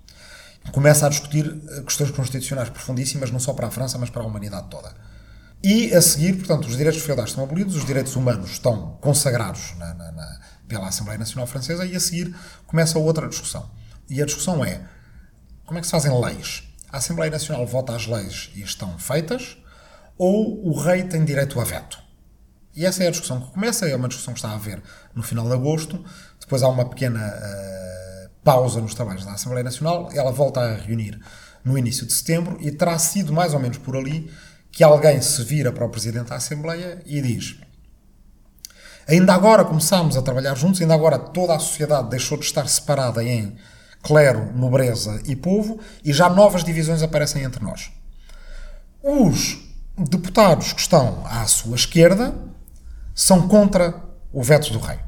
[0.72, 4.26] Começa a discutir eh, questões constitucionais profundíssimas, não só para a França, mas para a
[4.26, 4.94] humanidade toda
[5.62, 9.94] e a seguir, portanto, os direitos feudais estão abolidos, os direitos humanos estão consagrados na,
[9.94, 12.34] na, na, pela Assembleia Nacional Francesa e a seguir
[12.66, 13.68] começa outra discussão.
[14.08, 14.82] E a discussão é
[15.64, 16.62] como é que se fazem leis?
[16.92, 19.56] A Assembleia Nacional vota as leis e estão feitas
[20.16, 21.98] ou o rei tem direito a veto?
[22.76, 24.82] E essa é a discussão que começa, é uma discussão que está a haver
[25.14, 26.04] no final de agosto,
[26.38, 31.18] depois há uma pequena uh, pausa nos trabalhos da Assembleia Nacional, ela volta a reunir
[31.64, 34.30] no início de setembro e terá sido mais ou menos por ali
[34.70, 37.56] que alguém se vira para o Presidente da Assembleia e diz:
[39.08, 43.24] Ainda agora começámos a trabalhar juntos, ainda agora toda a sociedade deixou de estar separada
[43.24, 43.56] em
[44.02, 47.90] clero, nobreza e povo e já novas divisões aparecem entre nós.
[49.02, 49.58] Os
[49.96, 52.34] deputados que estão à sua esquerda
[53.16, 54.00] são contra
[54.30, 54.98] o veto do rei.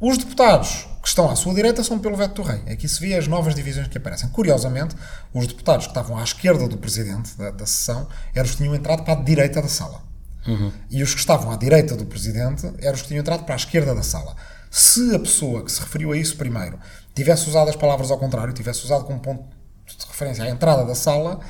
[0.00, 2.62] Os deputados que estão à sua direita são pelo veto do rei.
[2.72, 4.28] Aqui se vê as novas divisões que aparecem.
[4.30, 4.94] Curiosamente,
[5.34, 8.74] os deputados que estavam à esquerda do presidente da, da sessão eram os que tinham
[8.74, 10.02] entrado para a direita da sala.
[10.46, 10.72] Uhum.
[10.90, 13.56] E os que estavam à direita do presidente eram os que tinham entrado para a
[13.56, 14.36] esquerda da sala.
[14.70, 16.78] Se a pessoa que se referiu a isso primeiro
[17.14, 19.44] tivesse usado as palavras ao contrário, tivesse usado como ponto
[19.84, 21.40] de referência à entrada da sala,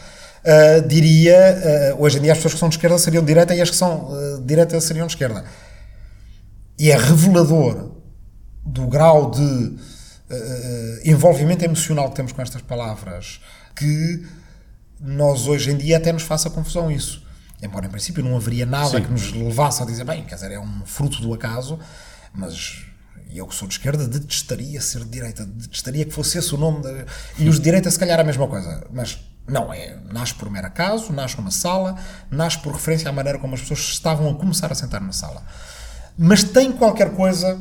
[0.45, 3.55] uh, diria, uh, hoje em dia as pessoas que são de esquerda seriam de direita
[3.55, 5.45] e as que são uh, de direita seriam de esquerda.
[6.79, 7.93] E é revelador
[8.65, 9.91] do grau de
[11.05, 13.41] envolvimento emocional que temos com estas palavras
[13.75, 14.25] que
[15.01, 17.27] nós hoje em dia até nos faça confusão isso.
[17.61, 19.03] Embora em princípio não haveria nada Sim.
[19.03, 21.79] que nos levasse a dizer, bem, quer dizer, é um fruto do acaso,
[22.33, 22.87] mas
[23.39, 26.83] eu que sou de esquerda detestaria ser de direita, detestaria que fosse esse o nome.
[26.83, 27.05] De,
[27.39, 28.87] e os de direita, se calhar, a mesma coisa.
[28.93, 29.97] Mas não, é.
[30.13, 31.97] Nasce por mero acaso, nasce numa sala,
[32.31, 35.45] nasce por referência à maneira como as pessoas estavam a começar a sentar na sala.
[36.17, 37.61] Mas tem qualquer coisa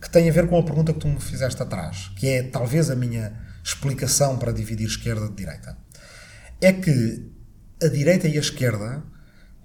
[0.00, 2.90] que tem a ver com a pergunta que tu me fizeste atrás, que é talvez
[2.90, 5.76] a minha explicação para dividir esquerda de direita.
[6.60, 7.30] É que
[7.82, 9.02] a direita e a esquerda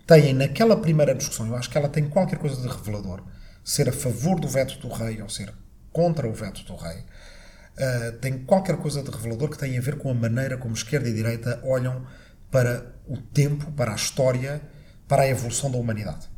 [0.05, 3.23] têm naquela primeira discussão, eu acho que ela tem qualquer coisa de revelador,
[3.67, 5.53] ser a favor do veto do rei ou ser
[5.91, 9.97] contra o veto do rei, uh, tem qualquer coisa de revelador que tem a ver
[9.97, 12.05] com a maneira como esquerda e direita olham
[12.49, 14.61] para o tempo, para a história,
[15.05, 16.29] para a evolução da humanidade.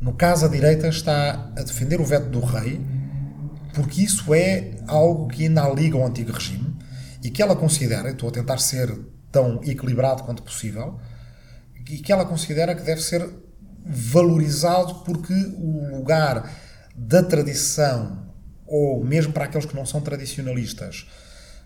[0.00, 2.80] No caso, a direita está a defender o veto do rei,
[3.72, 6.76] porque isso é algo que ainda liga ao antigo regime
[7.22, 8.92] e que ela considera, estou a tentar ser
[9.30, 10.98] tão equilibrado quanto possível,
[11.88, 13.47] e que ela considera que deve ser
[13.88, 16.50] valorizado porque o lugar
[16.94, 18.32] da tradição,
[18.66, 21.06] ou mesmo para aqueles que não são tradicionalistas,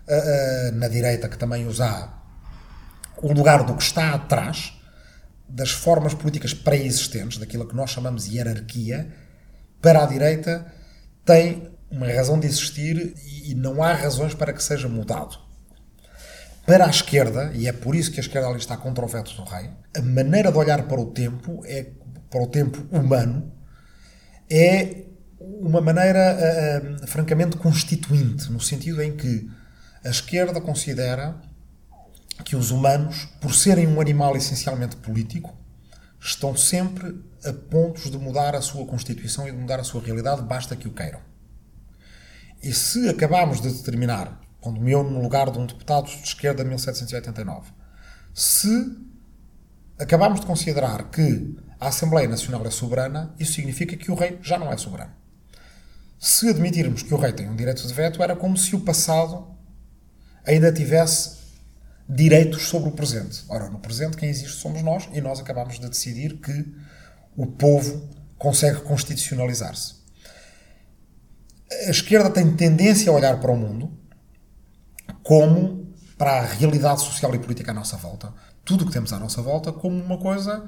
[0.07, 2.13] uh, uh, na direita que também os há,
[3.21, 4.73] o lugar do que está atrás
[5.47, 9.07] das formas políticas pré-existentes, daquilo que nós chamamos de hierarquia,
[9.81, 10.65] para a direita
[11.25, 13.13] tem uma razão de existir
[13.45, 15.37] e não há razões para que seja mudado.
[16.65, 19.35] Para a esquerda, e é por isso que a esquerda ali está contra o veto
[19.35, 21.87] do rei, a maneira de olhar para o tempo, é,
[22.33, 23.53] para o tempo humano,
[24.49, 25.03] é
[25.39, 26.35] uma maneira
[26.99, 29.47] uh, uh, francamente constituinte, no sentido em que
[30.03, 31.39] a esquerda considera
[32.43, 35.55] que os humanos, por serem um animal essencialmente político,
[36.19, 40.41] estão sempre a pontos de mudar a sua constituição e de mudar a sua realidade,
[40.41, 41.19] basta que o queiram.
[42.63, 46.69] E se acabarmos de determinar pondo-me eu no lugar de um deputado de esquerda de
[46.69, 47.69] 1789.
[48.33, 48.97] Se
[50.03, 54.57] acabarmos de considerar que a Assembleia Nacional é soberana, isso significa que o rei já
[54.57, 55.11] não é soberano.
[56.19, 59.47] Se admitirmos que o rei tem um direito de veto, era como se o passado
[60.45, 61.43] ainda tivesse
[62.07, 63.43] direitos sobre o presente.
[63.49, 66.73] Ora, no presente quem existe somos nós e nós acabamos de decidir que
[67.35, 69.95] o povo consegue constitucionalizar-se.
[71.87, 73.97] A esquerda tem tendência a olhar para o mundo
[75.23, 78.33] como para a realidade social e política à nossa volta,
[78.65, 80.63] tudo o que temos à nossa volta, como uma coisa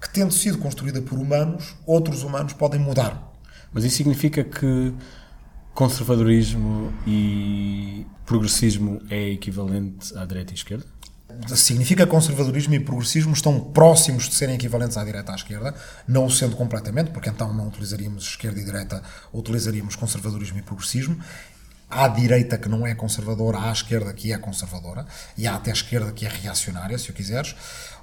[0.00, 3.32] que, tendo sido construída por humanos, outros humanos podem mudar.
[3.72, 4.94] Mas isso significa que
[5.74, 10.86] conservadorismo e progressismo é equivalente à direita e à esquerda?
[11.56, 15.74] Significa que conservadorismo e progressismo estão próximos de serem equivalentes à direita e à esquerda,
[16.06, 21.18] não o sendo completamente, porque então não utilizaríamos esquerda e direita, utilizaríamos conservadorismo e progressismo
[21.94, 25.06] há direita que não é conservadora, há esquerda que é conservadora,
[25.38, 27.54] e há até a esquerda que é reacionária, se o quiseres,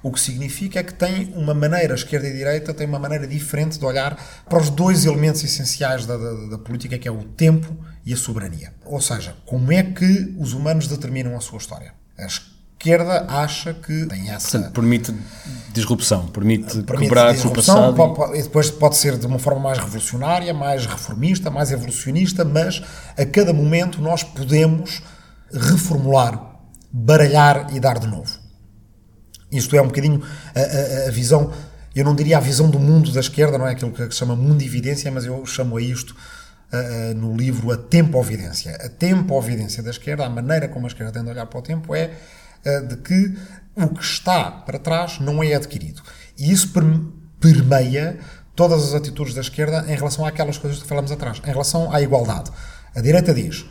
[0.02, 3.78] o que significa é que tem uma maneira, esquerda e direita, tem uma maneira diferente
[3.78, 4.16] de olhar
[4.48, 8.16] para os dois elementos essenciais da, da, da política, que é o tempo e a
[8.16, 8.72] soberania.
[8.84, 11.92] Ou seja, como é que os humanos determinam a sua história?
[12.18, 12.51] As
[12.82, 14.58] esquerda acha que tem essa.
[14.58, 15.14] Portanto, permite
[15.72, 17.94] disrupção, permite, permite quebrar o passado.
[18.34, 22.82] E depois pode ser de uma forma mais revolucionária, mais reformista, mais evolucionista, mas
[23.16, 25.00] a cada momento nós podemos
[25.52, 26.58] reformular,
[26.90, 28.42] baralhar e dar de novo.
[29.50, 30.20] Isto é um bocadinho
[30.54, 31.52] a, a, a visão,
[31.94, 34.34] eu não diria a visão do mundo da esquerda, não é aquilo que se chama
[34.34, 36.16] mundividência, mas eu chamo a isto
[36.72, 38.74] Uh, no livro A Tempo-Ovidência.
[38.76, 41.94] A Tempo-Ovidência da esquerda, a maneira como a esquerda tende a olhar para o tempo
[41.94, 42.12] é
[42.88, 43.34] de que
[43.74, 46.02] o que está para trás não é adquirido.
[46.38, 46.72] E isso
[47.40, 48.18] permeia
[48.54, 52.00] todas as atitudes da esquerda em relação àquelas coisas que falamos atrás, em relação à
[52.00, 52.50] igualdade.
[52.94, 53.64] A direita diz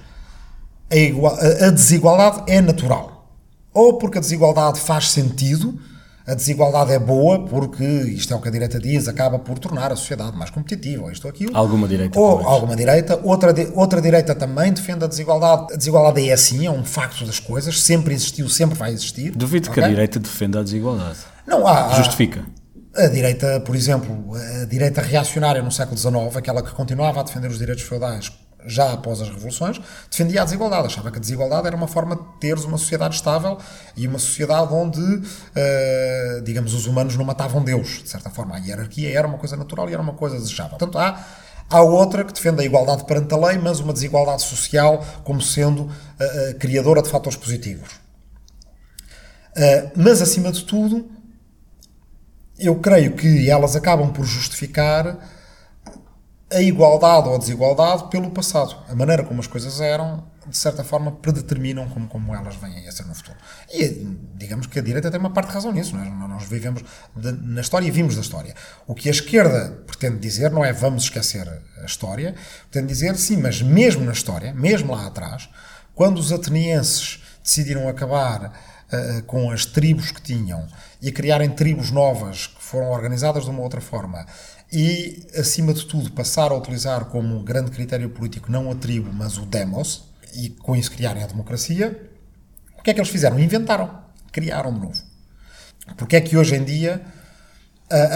[0.92, 3.30] a, a desigualdade é natural.
[3.74, 5.80] Ou porque a desigualdade faz sentido,
[6.26, 9.92] a desigualdade é boa porque, isto é o que a direita diz, acaba por tornar
[9.92, 11.56] a sociedade mais competitiva, ou isto ou aquilo.
[11.56, 12.20] Alguma direita.
[12.20, 12.48] Ou pois.
[12.48, 13.20] alguma direita.
[13.24, 15.74] Outra, outra direita também defende a desigualdade.
[15.74, 19.32] A desigualdade é assim, é um facto das coisas, sempre existiu, sempre vai existir.
[19.32, 19.82] Duvido okay?
[19.82, 21.20] que a direita defenda a desigualdade.
[21.48, 21.94] Não há.
[21.96, 22.46] Justifica.
[22.96, 27.50] A direita, por exemplo, a direita reacionária no século XIX, aquela que continuava a defender
[27.50, 28.32] os direitos feudais
[28.65, 30.88] já após as revoluções, defendia a desigualdade.
[30.88, 33.58] Achava que a desigualdade era uma forma de teres uma sociedade estável
[33.95, 38.04] e uma sociedade onde, uh, digamos, os humanos não matavam Deus.
[38.04, 40.78] De certa forma, a hierarquia era uma coisa natural e era uma coisa desejável.
[40.78, 41.26] Portanto, há,
[41.69, 45.84] há outra que defende a igualdade perante a lei, mas uma desigualdade social como sendo
[45.84, 47.89] uh, uh, criadora de fatores positivos.
[49.95, 51.10] mas, acima de tudo,
[52.58, 55.17] eu creio que elas acabam por justificar
[56.52, 58.76] a igualdade ou a desigualdade pelo passado.
[58.90, 62.92] A maneira como as coisas eram, de certa forma, predeterminam como, como elas vêm a
[62.92, 63.38] ser no futuro.
[63.74, 65.96] E digamos que a direita tem uma parte de razão nisso.
[65.96, 66.84] Nós, nós vivemos
[67.16, 68.54] de, na história e vimos da história.
[68.86, 71.48] O que a esquerda pretende dizer não é vamos esquecer
[71.82, 72.36] a história,
[72.70, 75.50] pretende dizer sim, mas mesmo na história, mesmo lá atrás,
[75.96, 78.46] quando os atenienses decidiram acabar
[78.92, 80.68] uh, com as tribos que tinham
[81.02, 84.26] e criarem tribos novas que foram organizadas de uma outra forma
[84.72, 89.38] e, acima de tudo, passar a utilizar como grande critério político não a tribo, mas
[89.38, 92.10] o demos, e com isso criarem a democracia,
[92.78, 93.40] o que é que eles fizeram?
[93.40, 95.04] Inventaram, criaram de novo.
[95.98, 97.02] Porque é que hoje em dia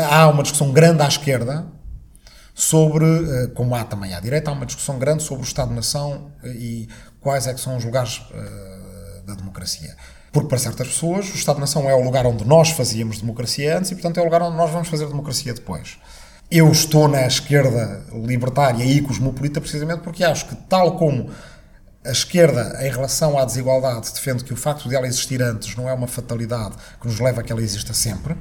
[0.09, 1.67] há uma discussão grande à esquerda
[2.53, 6.87] sobre, eh, como há também à direita, há uma discussão grande sobre o Estado-nação e
[7.19, 9.95] quais é que são os lugares uh, da democracia.
[10.31, 13.95] Porque para certas pessoas o Estado-nação é o lugar onde nós fazíamos democracia antes e,
[13.95, 15.97] portanto, é o lugar onde nós vamos fazer democracia depois.
[16.49, 21.31] Eu estou na esquerda libertária e cosmopolita precisamente porque acho que, tal como
[22.05, 25.89] a esquerda, em relação à desigualdade, defende que o facto de ela existir antes não
[25.89, 28.35] é uma fatalidade que nos leva a que ela exista sempre.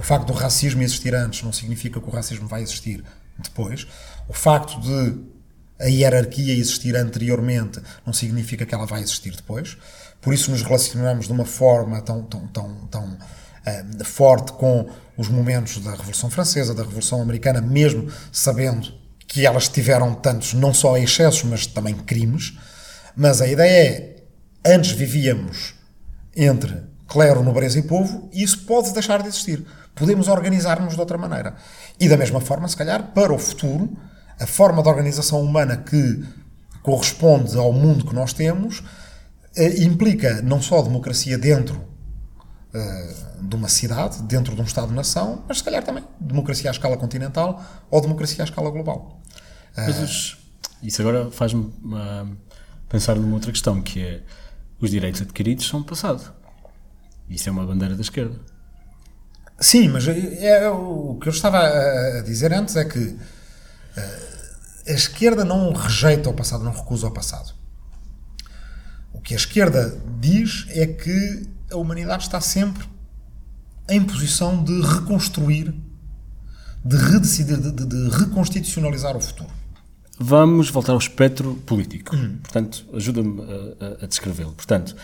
[0.00, 3.04] O facto do racismo existir antes não significa que o racismo vai existir
[3.38, 3.86] depois.
[4.28, 5.34] O facto de
[5.78, 9.76] a hierarquia existir anteriormente não significa que ela vai existir depois.
[10.20, 13.18] Por isso nos relacionamos de uma forma tão, tão, tão, tão
[13.66, 18.92] uh, forte com os momentos da Revolução Francesa, da Revolução Americana, mesmo sabendo
[19.26, 22.56] que elas tiveram tantos, não só excessos, mas também crimes.
[23.16, 25.74] Mas a ideia é, antes vivíamos
[26.36, 29.64] entre clero, nobreza e povo, e isso pode deixar de existir.
[29.94, 31.54] Podemos organizar-nos de outra maneira.
[32.00, 33.96] E da mesma forma, se calhar, para o futuro,
[34.40, 36.24] a forma de organização humana que
[36.82, 38.82] corresponde ao mundo que nós temos
[39.56, 41.93] eh, implica não só democracia dentro
[42.74, 46.96] uh, de uma cidade, dentro de um Estado-nação, mas se calhar também democracia à escala
[46.96, 49.20] continental ou democracia à escala global.
[49.76, 50.36] Mas
[50.82, 52.36] isso agora faz-me uh,
[52.88, 54.22] pensar numa outra questão, que é
[54.80, 56.32] os direitos adquiridos são passado.
[57.28, 58.38] Isso é uma bandeira da esquerda.
[59.58, 63.18] Sim, mas é, é, o que eu estava a dizer antes é que uh,
[64.88, 67.54] a esquerda não rejeita o passado, não recusa o passado.
[69.12, 72.84] O que a esquerda diz é que a humanidade está sempre
[73.88, 75.74] em posição de reconstruir,
[76.84, 79.50] de redecidir, de, de, de reconstitucionalizar o futuro.
[80.18, 82.14] Vamos voltar ao espectro político.
[82.14, 82.38] Uhum.
[82.42, 83.42] Portanto, ajuda-me
[84.00, 84.52] a, a descrevê-lo.
[84.52, 84.94] Portanto,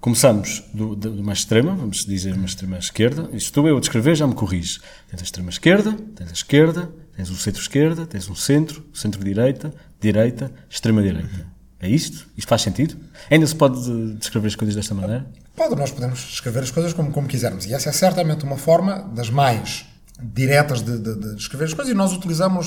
[0.00, 3.28] começamos do, de uma extrema, vamos dizer uma extrema esquerda.
[3.32, 4.80] Estou eu a descrever, já me corrige.
[5.08, 10.52] Tens a extrema esquerda, tens a esquerda, tens o centro-esquerda, tens um centro, centro-direita, direita,
[10.70, 11.36] extrema-direita.
[11.36, 11.50] Uhum.
[11.80, 12.28] É isto?
[12.36, 12.96] Isto faz sentido?
[13.30, 15.26] Ainda se pode descrever as coisas desta maneira?
[15.60, 17.66] Pode, nós podemos descrever as coisas como, como quisermos.
[17.66, 19.84] E essa é certamente uma forma das mais
[20.18, 22.66] diretas de, de, de descrever as coisas e nós utilizamos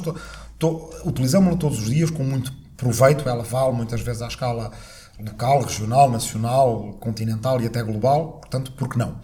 [1.04, 3.28] utilizamos-la todos os dias com muito proveito.
[3.28, 4.72] Ela vale muitas vezes à escala
[5.20, 8.34] local, regional, nacional, continental e até global.
[8.34, 9.20] Portanto, por que não?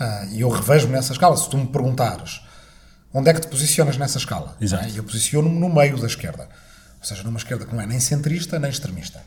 [0.00, 1.36] Ah, e eu revejo-me nessa escala.
[1.36, 2.40] Se tu me perguntares
[3.12, 4.88] onde é que te posicionas nessa escala, Exato.
[4.96, 6.48] eu posiciono-me no meio da esquerda.
[6.98, 9.22] Ou seja, numa esquerda que não é nem centrista nem extremista.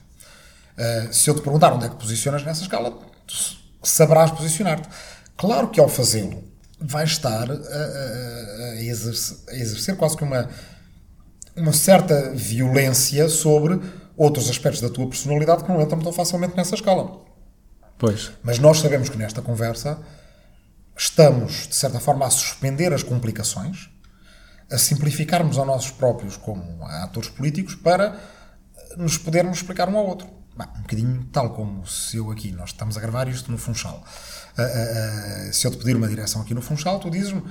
[0.75, 2.91] Uh, se eu te perguntar onde é que posicionas nessa escala,
[3.85, 4.89] tu sabrás posicionar-te.
[5.37, 6.43] Claro que ao fazê-lo,
[6.79, 7.57] vais estar a, a,
[8.71, 10.49] a, exercer, a, exercer, quase que uma,
[11.55, 13.79] uma certa violência sobre
[14.17, 17.21] outros aspectos da tua personalidade que não entram tão facilmente nessa escala.
[17.97, 18.31] Pois.
[18.43, 19.99] Mas nós sabemos que nesta conversa
[20.97, 23.89] estamos, de certa forma, a suspender as complicações
[24.71, 28.19] a simplificarmos a nós próprios como atores políticos para
[28.97, 30.27] nos podermos explicar um ao outro.
[30.55, 34.03] Bah, um bocadinho tal como se eu aqui, nós estamos a gravar isto no Funchal.
[34.57, 37.43] Uh, uh, uh, se eu te pedir uma direção aqui no Funchal, tu dizes-me,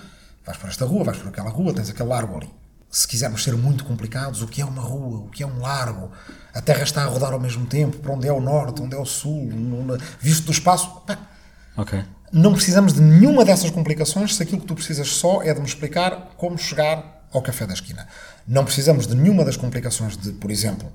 [0.45, 2.51] vais por esta rua, vais por aquela rua, tens aquele largo ali.
[2.90, 6.12] Se quisermos ser muito complicados, o que é uma rua, o que é um largo,
[6.55, 8.99] a Terra está a rodar ao mesmo tempo, para onde é o norte, onde é
[8.99, 11.03] o sul, no, visto do espaço.
[11.07, 11.19] Bah,
[11.77, 15.61] ok não precisamos de nenhuma dessas complicações se aquilo que tu precisas só é de
[15.61, 18.09] me explicar como chegar ao café da esquina.
[18.47, 20.93] Não precisamos de nenhuma das complicações de, por exemplo,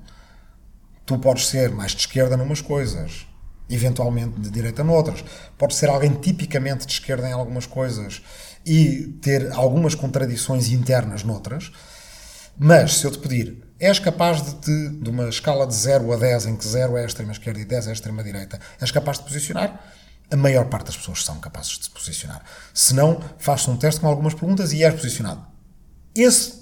[1.10, 3.26] tu podes ser mais de esquerda numas coisas,
[3.68, 5.24] eventualmente de direita noutras.
[5.58, 8.22] Podes ser alguém tipicamente de esquerda em algumas coisas
[8.64, 11.72] e ter algumas contradições internas noutras.
[12.56, 16.16] Mas se eu te pedir, és capaz de te, de uma escala de 0 a
[16.16, 18.92] 10, em que 0 é a extrema esquerda e 10 é a extrema direita, és
[18.92, 19.80] capaz de posicionar?
[20.32, 22.40] a maior parte das pessoas são capazes de se posicionar.
[22.72, 25.44] Se não, faz-se um teste com algumas perguntas e és posicionado.
[26.14, 26.52] Esse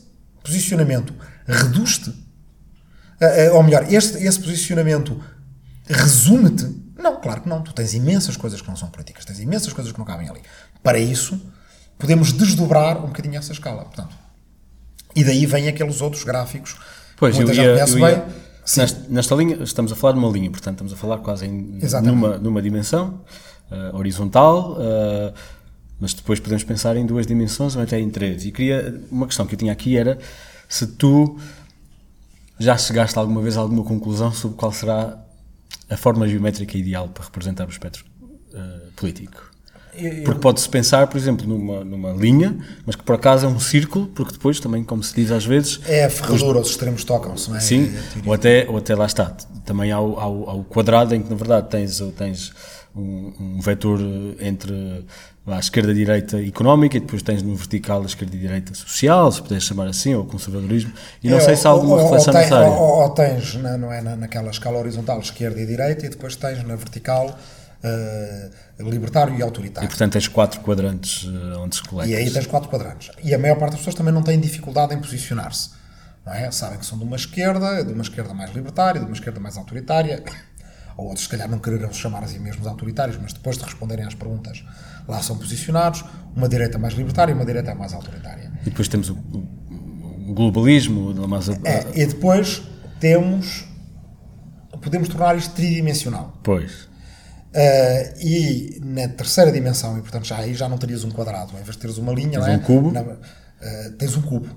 [0.42, 1.14] posicionamento
[1.46, 2.14] reduz-te,
[3.20, 5.20] eh, eh, ou melhor, este, esse posicionamento
[5.86, 6.66] resume-te.
[6.96, 7.62] Não, claro que não.
[7.62, 10.40] Tu tens imensas coisas que não são políticas, tens imensas coisas que não cabem ali.
[10.82, 11.40] Para isso,
[11.98, 13.84] podemos desdobrar um bocadinho essa escala.
[13.84, 14.14] Portanto,
[15.16, 16.76] E daí vêm aqueles outros gráficos.
[17.16, 18.24] Pois, Muita eu gente conhece ia- bem.
[18.76, 21.80] nesta, nesta linha, estamos a falar de uma linha, portanto, estamos a falar quase em,
[22.02, 23.20] numa, numa dimensão
[23.70, 25.32] eh, horizontal, eh,
[25.98, 28.44] mas depois podemos pensar em duas dimensões ou até em três.
[28.44, 30.18] E queria, uma questão que eu tinha aqui era
[30.68, 31.36] se tu
[32.58, 35.18] já chegaste alguma vez a alguma conclusão sobre qual será
[35.90, 38.04] a forma geométrica ideal para representar o espectro
[38.54, 38.58] eh,
[38.96, 39.48] político.
[39.94, 42.56] Eu- Porque pode-se pensar, por exemplo, numa, numa linha,
[42.86, 45.80] mas que por acaso é um círculo, porque depois também, como se diz às vezes,
[45.86, 47.60] É a ferradura, os extremos tocam-se, não é?
[47.60, 47.92] Sim,
[48.24, 49.26] É ou até, ou até lá está.
[49.64, 52.52] Também há o, há o- há o quadrado em que, na verdade, tens, tens
[52.94, 53.98] um, um vetor
[54.40, 55.04] entre
[55.50, 59.30] a esquerda e direita económica e depois tens no vertical a esquerda e direita social,
[59.32, 60.92] se puderes chamar assim, ou conservadorismo.
[61.22, 62.68] E não É, sei se há alguma ou- reflexão ou, nessa área.
[62.70, 66.36] Ou, ou tens, na, não é, na, naquela escala horizontal, esquerda e direita, e depois
[66.36, 67.38] tens na vertical
[67.82, 69.88] eh, libertário e E autoritário.
[69.88, 72.10] portanto tens quatro quadrantes eh, onde se coleta.
[72.10, 73.10] E aí tens quatro quadrantes.
[73.22, 75.70] E a maior parte das pessoas também não tem dificuldade em posicionar-se.
[76.26, 76.50] Não é?
[76.50, 79.56] Sabem que são de uma esquerda, de uma esquerda mais libertária, de uma esquerda mais
[79.56, 80.22] autoritária.
[80.96, 84.04] Ou outros, se calhar, não quererão chamar a si mesmos autoritários, mas depois de responderem
[84.04, 84.64] às perguntas,
[85.08, 86.04] lá são posicionados.
[86.36, 88.52] Uma direita mais libertária e uma direita mais autoritária.
[88.62, 92.62] E depois temos o, o- o globalismo, mais É, e depois
[93.00, 93.66] temos.
[94.82, 96.38] Podemos tornar isto tridimensional.
[96.44, 96.86] Pois.
[97.48, 101.62] Uh, e na terceira dimensão, e portanto já aí já não terias um quadrado, em
[101.62, 102.56] vez de teres uma linha, Tens é?
[102.56, 102.92] um cubo.
[102.92, 103.16] Na- uh,
[103.98, 104.48] tens um cubo.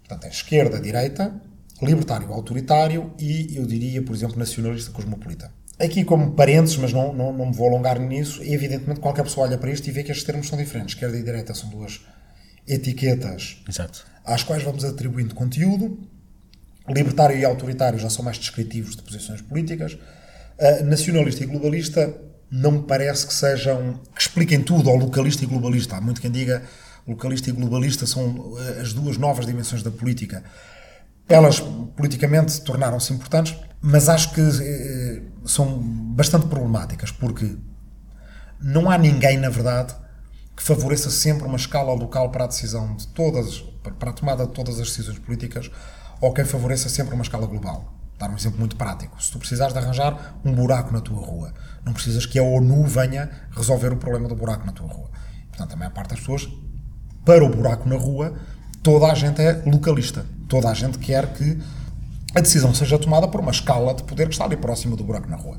[0.00, 1.32] Portanto, é esquerda, direita,
[1.80, 5.50] libertário, autoritário e eu diria, por exemplo, nacionalista cosmopolita.
[5.82, 9.58] Aqui, como parênteses, mas não, não, não me vou alongar nisso, evidentemente qualquer pessoa olha
[9.58, 10.94] para isto e vê que estes termos são diferentes.
[10.94, 12.00] Esquerda e direita são duas
[12.68, 14.06] etiquetas Exato.
[14.24, 15.98] às quais vamos atribuindo conteúdo.
[16.88, 19.94] Libertário e autoritário já são mais descritivos de posições políticas.
[19.94, 22.14] Uh, nacionalista e globalista
[22.48, 25.96] não me parece que sejam que expliquem tudo ao localista e globalista.
[25.96, 26.62] Há muito quem diga
[27.08, 30.44] localista e globalista são uh, as duas novas dimensões da política.
[31.28, 31.58] Elas
[31.96, 35.78] politicamente tornaram-se importantes, mas acho que eh, são
[36.14, 37.56] bastante problemáticas porque
[38.60, 39.92] não há ninguém, na verdade,
[40.56, 43.64] que favoreça sempre uma escala local para a decisão de todas,
[43.98, 45.68] para a tomada de todas as decisões políticas,
[46.20, 47.92] ou quem favoreça sempre uma escala global.
[48.16, 49.20] Dar um exemplo muito prático.
[49.20, 51.52] Se tu precisares de arranjar um buraco na tua rua,
[51.84, 55.10] não precisas que a ONU venha resolver o problema do buraco na tua rua.
[55.48, 56.48] Portanto, a maior parte das pessoas,
[57.24, 58.34] para o buraco na rua,
[58.80, 60.24] toda a gente é localista.
[60.48, 61.58] Toda a gente quer que
[62.34, 65.28] a decisão seja tomada por uma escala de poder que está ali próximo do buraco
[65.28, 65.58] na rua.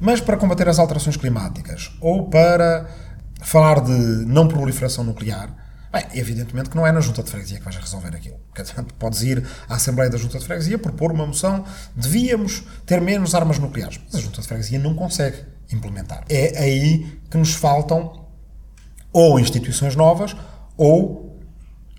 [0.00, 2.88] Mas para combater as alterações climáticas ou para
[3.40, 3.92] falar de
[4.26, 5.54] não proliferação nuclear,
[5.92, 8.40] bem, evidentemente que não é na junta de freguesia que vais resolver aquilo.
[8.98, 13.58] Podes ir à Assembleia da Junta de Freguesia propor uma moção, devíamos ter menos armas
[13.58, 14.00] nucleares.
[14.04, 15.38] Mas a Junta de Freguesia não consegue
[15.72, 16.24] implementar.
[16.28, 18.26] É aí que nos faltam
[19.12, 20.36] ou instituições novas
[20.76, 21.40] ou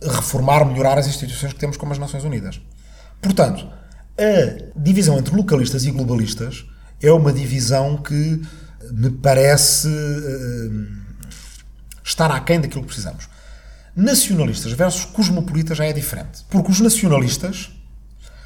[0.01, 2.61] reformar, melhorar as instituições que temos como as Nações Unidas.
[3.21, 3.67] Portanto,
[4.17, 6.65] a divisão entre localistas e globalistas
[7.01, 8.41] é uma divisão que
[8.91, 10.69] me parece eh,
[12.03, 13.27] estar aquém daquilo que precisamos.
[13.95, 16.45] Nacionalistas versus cosmopolitas já é diferente.
[16.49, 17.71] Porque os nacionalistas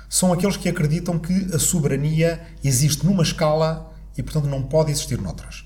[0.09, 5.19] são aqueles que acreditam que a soberania existe numa escala e, portanto, não pode existir
[5.21, 5.65] noutras.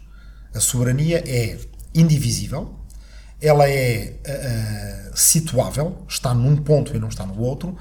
[0.53, 1.57] A soberania é
[1.93, 2.75] indivisível,
[3.39, 7.77] ela é uh, situável, está num ponto e não está no outro,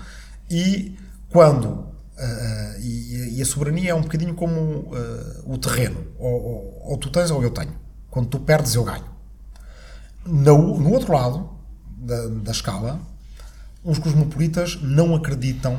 [0.50, 0.96] e
[1.28, 1.89] quando.
[2.20, 6.98] Uh, e, e, a soberania é um bocadinho como uh, o terreno: ou, ou, ou,
[6.98, 7.74] tu tens ou eu tenho.
[8.10, 9.06] Quando tu perdes, eu ganho.
[10.26, 11.50] No, no outro lado
[11.96, 13.00] da, da escala,
[13.82, 15.78] os cosmopolitas não acreditam,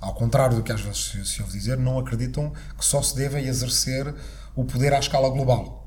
[0.00, 3.14] ao contrário do que às vezes se, se ouve dizer, não acreditam que só se
[3.14, 4.12] deva exercer
[4.56, 5.86] o poder à escala global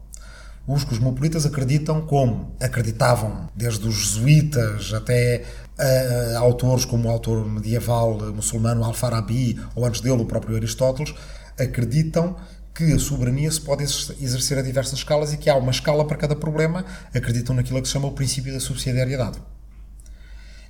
[0.67, 5.43] os cosmopolitas acreditam como acreditavam desde os jesuítas até
[5.79, 11.13] uh, autores como o autor medieval muçulmano Al-Farabi ou antes dele o próprio Aristóteles
[11.57, 12.35] acreditam
[12.73, 16.15] que a soberania se pode exercer a diversas escalas e que há uma escala para
[16.15, 16.85] cada problema.
[17.13, 19.39] Acreditam naquilo que se chama o princípio da subsidiariedade.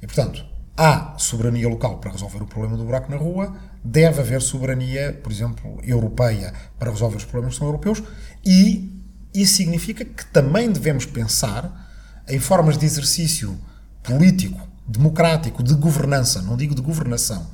[0.02, 0.44] E portanto
[0.76, 3.54] há soberania local para resolver o problema do buraco na rua
[3.84, 8.02] deve haver soberania por exemplo europeia para resolver os problemas que são europeus
[8.46, 8.98] e
[9.34, 11.88] isso significa que também devemos pensar
[12.28, 13.60] em formas de exercício
[14.04, 17.48] político, democrático, de governança, não digo de governação.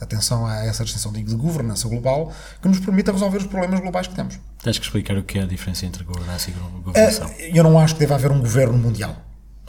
[0.00, 2.32] Atenção a essa distinção, digo de governança global,
[2.62, 4.40] que nos permita resolver os problemas globais que temos.
[4.62, 7.30] Tens que explicar o que é a diferença entre governança e governação.
[7.38, 9.14] Eu não acho que deva haver um governo mundial.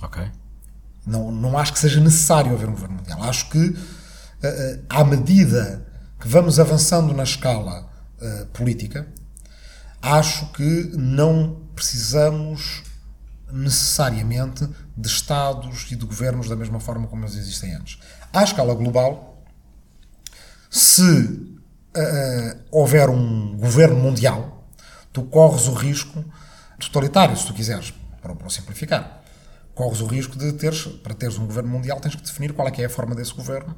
[0.02, 0.24] Ok.
[1.06, 3.22] Não, não acho que seja necessário haver um governo mundial.
[3.24, 3.76] Acho que,
[4.90, 5.86] à medida
[6.20, 7.90] que vamos avançando na escala
[8.54, 9.08] política,
[10.02, 12.84] acho que não precisamos
[13.52, 14.66] necessariamente
[15.02, 18.00] de Estados e de governos da mesma forma como eles existem antes.
[18.32, 19.44] À escala global,
[20.70, 24.68] se uh, houver um governo mundial,
[25.12, 26.24] tu corres o risco
[26.80, 29.22] totalitário, se tu quiseres, para, para simplificar.
[29.76, 32.72] Corres o risco de teres, para teres um governo mundial, tens que definir qual é
[32.72, 33.76] que é a forma desse governo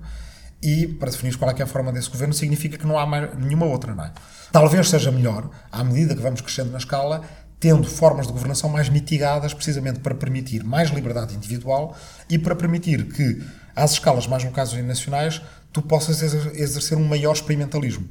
[0.64, 3.38] e para definir qual é, é a forma desse governo significa que não há mais,
[3.38, 4.14] nenhuma outra, não é?
[4.50, 7.22] Talvez seja melhor, à medida que vamos crescendo na escala,
[7.64, 11.96] tendo formas de governação mais mitigadas, precisamente para permitir mais liberdade individual
[12.30, 13.42] e para permitir que,
[13.74, 15.42] às escalas mais locais e nacionais,
[15.72, 18.06] tu possas exercer um maior experimentalismo.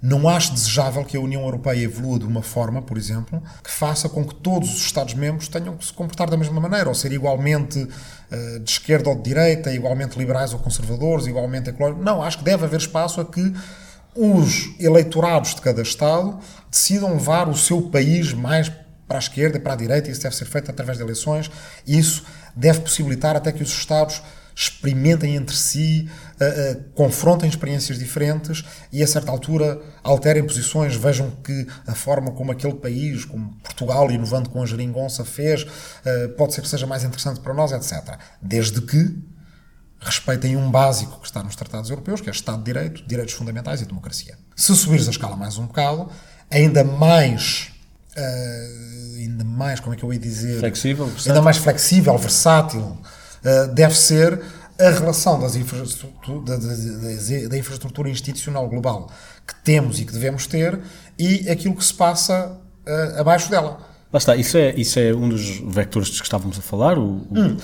[0.00, 4.08] Não acho desejável que a União Europeia evolua de uma forma, por exemplo, que faça
[4.08, 7.80] com que todos os Estados-membros tenham que se comportar da mesma maneira, ou ser igualmente
[7.80, 12.04] uh, de esquerda ou de direita, igualmente liberais ou conservadores, igualmente ecológicos.
[12.04, 13.52] Não, acho que deve haver espaço a que
[14.14, 16.38] os eleitorados de cada Estado
[16.70, 18.70] decidam levar o seu país mais
[19.08, 21.50] para a esquerda para a direita, isso deve ser feito através de eleições,
[21.86, 24.22] isso deve possibilitar até que os Estados
[24.54, 26.08] experimentem entre si,
[26.40, 32.32] uh, uh, confrontem experiências diferentes e a certa altura alterem posições, vejam que a forma
[32.32, 36.86] como aquele país, como Portugal, inovando com a geringonça, fez, uh, pode ser que seja
[36.86, 38.18] mais interessante para nós, etc.
[38.40, 39.31] Desde que
[40.02, 43.80] respeitem um básico que está nos tratados europeus, que é Estado de Direito, direitos fundamentais
[43.80, 44.36] e democracia.
[44.56, 46.10] Se subires a escala mais um bocado,
[46.50, 47.70] ainda mais
[49.18, 50.58] ainda mais, como é que eu ia dizer?
[50.58, 51.32] Flexível, versátil.
[51.32, 52.98] Ainda mais flexível, versátil,
[53.42, 54.42] eh, deve ser
[54.78, 59.10] a relação das infraestrutura, da, infraestrutura institucional global
[59.46, 60.78] que temos e que devemos ter
[61.18, 63.78] e aquilo que se passa uh, abaixo dela.
[64.12, 66.98] Lá está, isso é, isso é um dos vectores que estávamos a falar.
[66.98, 67.28] O, o...
[67.30, 67.56] Hum.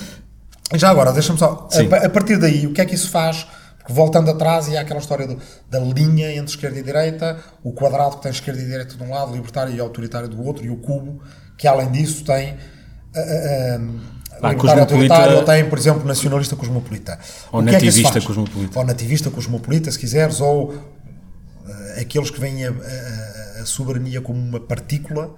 [0.75, 1.69] Já agora, deixa-me só.
[1.73, 3.47] A, a, partir daí, o que é que isso faz?
[3.79, 5.39] Porque voltando atrás, e há aquela história do,
[5.71, 9.11] da linha entre esquerda e direita, o quadrado que tem esquerda e direita de um
[9.11, 11.23] lado, libertário e autoritário do outro, e o cubo,
[11.57, 12.55] que além disso tem.
[12.55, 17.19] Uh, ah, libertário autoritário, ou tem, por exemplo, nacionalista cosmopolita.
[17.51, 18.79] Ou é nativista é cosmopolita.
[18.79, 24.39] Ou nativista cosmopolita, se quiseres, ou uh, aqueles que veem a, a, a, soberania como
[24.39, 25.35] uma partícula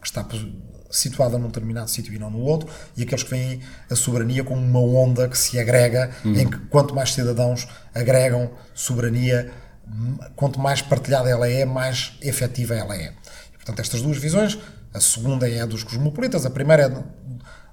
[0.00, 0.22] que está
[0.90, 3.60] situada num determinado sítio e não no outro, e aqueles que veem
[3.90, 6.34] a soberania como uma onda que se agrega, uhum.
[6.34, 9.52] em que quanto mais cidadãos agregam soberania,
[10.34, 13.12] quanto mais partilhada ela é, mais efetiva ela é.
[13.52, 14.58] E, portanto, estas duas visões,
[14.92, 17.04] a segunda é a dos cosmopolitas, a primeira é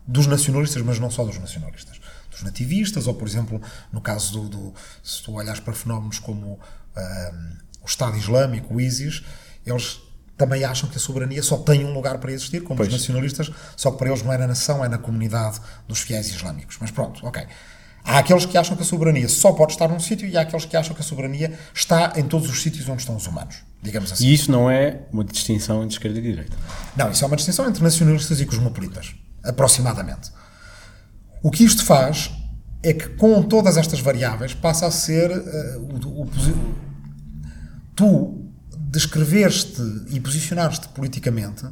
[0.07, 1.99] dos nacionalistas, mas não só dos nacionalistas,
[2.30, 3.61] dos nativistas, ou por exemplo,
[3.91, 6.59] no caso do, do se tu olhares para fenómenos como
[6.97, 9.24] um, o Estado Islâmico, o ISIS,
[9.66, 10.01] eles
[10.38, 12.88] também acham que a soberania só tem um lugar para existir, como pois.
[12.88, 16.28] os nacionalistas, só que para eles não é na nação, é na comunidade dos fiéis
[16.28, 16.78] islâmicos.
[16.80, 17.46] Mas pronto, ok.
[18.06, 20.66] Há aqueles que acham que a soberania só pode estar num sítio e há aqueles
[20.66, 24.12] que acham que a soberania está em todos os sítios onde estão os humanos, digamos
[24.12, 24.26] assim.
[24.26, 26.58] E isso não é uma distinção entre esquerda e direita?
[26.98, 30.32] Não, isso é uma distinção entre nacionalistas e cosmopolitas aproximadamente.
[31.42, 32.32] O que isto faz
[32.82, 36.30] é que com todas estas variáveis passa a ser uh, o, o,
[37.96, 38.43] tu
[38.94, 41.66] descreveres-te e posicionares-te politicamente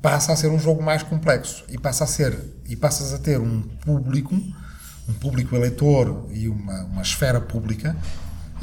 [0.00, 3.40] passa a ser um jogo mais complexo e passa a ser e passas a ter
[3.40, 4.34] um público
[5.08, 7.96] um público eleitor e uma, uma esfera pública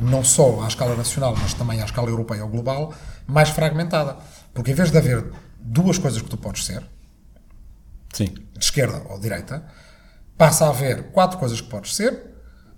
[0.02, 2.94] não só à escala nacional mas também à escala europeia ou global
[3.28, 4.18] mais fragmentada
[4.54, 5.26] porque em vez de haver
[5.60, 6.84] duas coisas que tu podes ser
[8.14, 8.26] Sim.
[8.26, 9.66] de esquerda ou direita,
[10.38, 12.31] passa a haver quatro coisas que podes ser: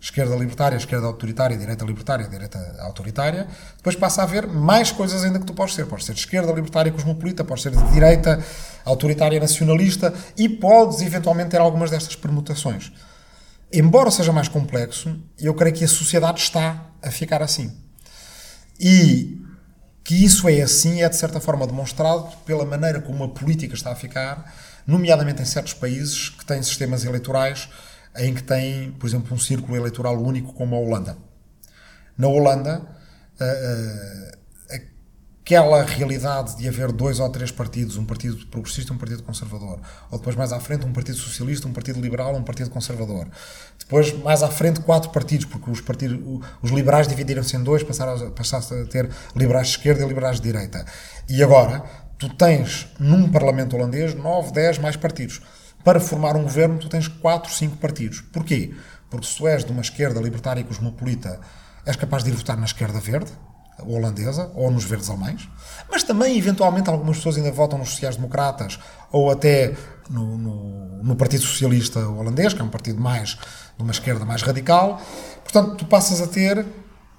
[0.04, 3.48] esquerda libertária, esquerda autoritária, direita libertária, direita autoritária.
[3.78, 5.86] Depois passa a haver mais coisas ainda que tu podes ser.
[5.86, 8.44] Podes ser de esquerda libertária cosmopolita, podes ser de direita
[8.84, 12.92] autoritária nacionalista e podes eventualmente ter algumas destas permutações.
[13.72, 17.74] Embora seja mais complexo, eu creio que a sociedade está a ficar assim.
[18.78, 19.42] E
[20.04, 23.94] que isso é assim é de certa forma demonstrado pela maneira como a política está
[23.94, 24.54] a ficar
[24.86, 27.70] nomeadamente em certos países que têm sistemas eleitorais
[28.18, 31.18] em que têm, por exemplo, um círculo eleitoral único, como a Holanda.
[32.18, 32.82] Na Holanda,
[33.40, 34.44] uh, uh,
[35.44, 39.80] aquela realidade de haver dois ou três partidos, um partido progressista e um partido conservador,
[40.10, 43.28] ou depois mais à frente um partido socialista, um partido liberal, um partido conservador.
[43.78, 46.18] Depois, mais à frente, quatro partidos, porque os, partidos,
[46.62, 50.86] os liberais dividiram-se em dois, passaram, a ter liberais de esquerda e liberais de direita.
[51.28, 51.84] E agora,
[52.18, 55.42] tu tens num Parlamento holandês 9, 10 mais partidos.
[55.84, 58.22] Para formar um governo, tu tens 4, 5 partidos.
[58.22, 58.74] Porquê?
[59.10, 61.40] Porque se tu és de uma esquerda libertária e cosmopolita,
[61.86, 63.32] és capaz de ir votar na esquerda verde,
[63.86, 65.50] holandesa, ou nos verdes alemães,
[65.90, 68.80] mas também, eventualmente, algumas pessoas ainda votam nos sociais-democratas
[69.12, 69.76] ou até
[70.10, 73.38] no, no, no, Partido Socialista Holandês, que é um partido mais
[73.78, 75.02] de uma esquerda mais radical.
[75.44, 76.66] Portanto, tu passas a ter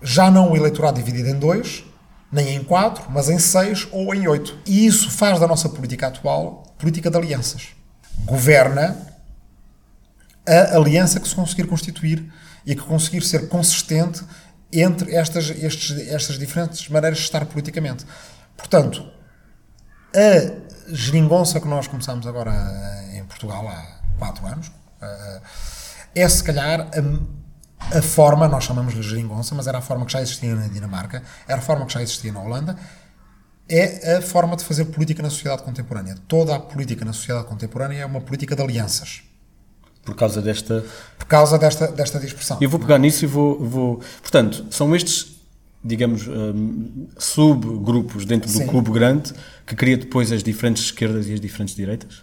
[0.03, 1.85] já não o eleitorado dividido em dois,
[2.31, 4.57] nem em quatro, mas em seis ou em oito.
[4.67, 7.74] E isso faz da nossa política atual política de alianças.
[8.21, 8.97] Governa
[10.47, 12.31] a aliança que se conseguir constituir
[12.67, 14.23] e que conseguir ser consistente
[14.73, 18.05] entre estas, estes, estas diferentes maneiras de estar politicamente.
[18.57, 19.09] Portanto,
[20.15, 22.53] a geringonça que nós começamos agora
[23.13, 24.71] em Portugal há quatro anos
[26.15, 30.13] é se calhar a, a forma, nós chamamos de geringonça, mas era a forma que
[30.13, 32.77] já existia na Dinamarca, era a forma que já existia na Holanda,
[33.69, 36.17] é a forma de fazer política na sociedade contemporânea.
[36.29, 39.23] Toda a política na sociedade contemporânea é uma política de alianças.
[40.05, 40.85] Por causa desta.
[41.19, 42.59] Por causa desta, desta dispersão.
[42.61, 44.01] Eu vou pegar nisso e vou, vou.
[44.21, 45.37] Portanto, são estes,
[45.83, 48.67] digamos, um, subgrupos dentro do Sim.
[48.67, 49.33] clube grande
[49.67, 52.23] que cria depois as diferentes esquerdas e as diferentes direitas?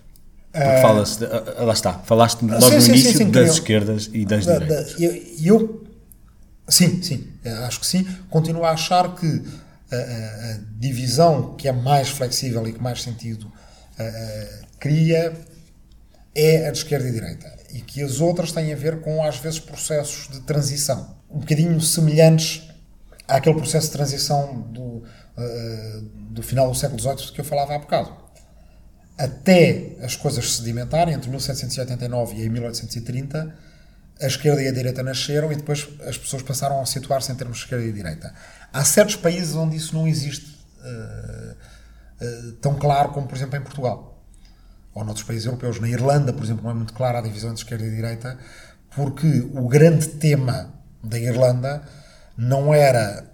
[0.52, 1.20] Porque uh, fala-se.
[1.20, 4.46] De, uh, lá está, falaste logo sim, no sim, início sim, das esquerdas e das
[4.46, 4.94] da, direitas.
[4.94, 5.84] Da, eu, eu,
[6.68, 7.28] sim, sim,
[7.66, 8.08] acho que sim.
[8.30, 9.42] Continuo a achar que
[9.96, 13.52] a, divisão que é mais flexível e que mais sentido
[14.80, 15.34] cria
[16.34, 19.38] é a de esquerda e direita e que as outras têm a ver com, às
[19.38, 22.70] vezes, processos de transição, um bocadinho semelhantes
[23.28, 25.04] àquele processo de transição do,
[26.32, 28.14] do final do século XVIII que eu falava há bocado.
[29.18, 33.56] Até as coisas sedimentarem, entre 1789 e 1830,
[34.22, 37.58] a esquerda e a direita nasceram e depois as pessoas passaram a situar-se em termos
[37.58, 38.34] de esquerda e direita.
[38.72, 41.56] Há certos países onde isso não existe uh,
[42.24, 44.24] uh, tão claro como, por exemplo, em Portugal
[44.94, 45.80] ou noutros países europeus.
[45.80, 48.38] Na Irlanda, por exemplo, não é muito clara a divisão entre esquerda e direita,
[48.96, 51.82] porque o grande tema da Irlanda
[52.38, 53.26] não era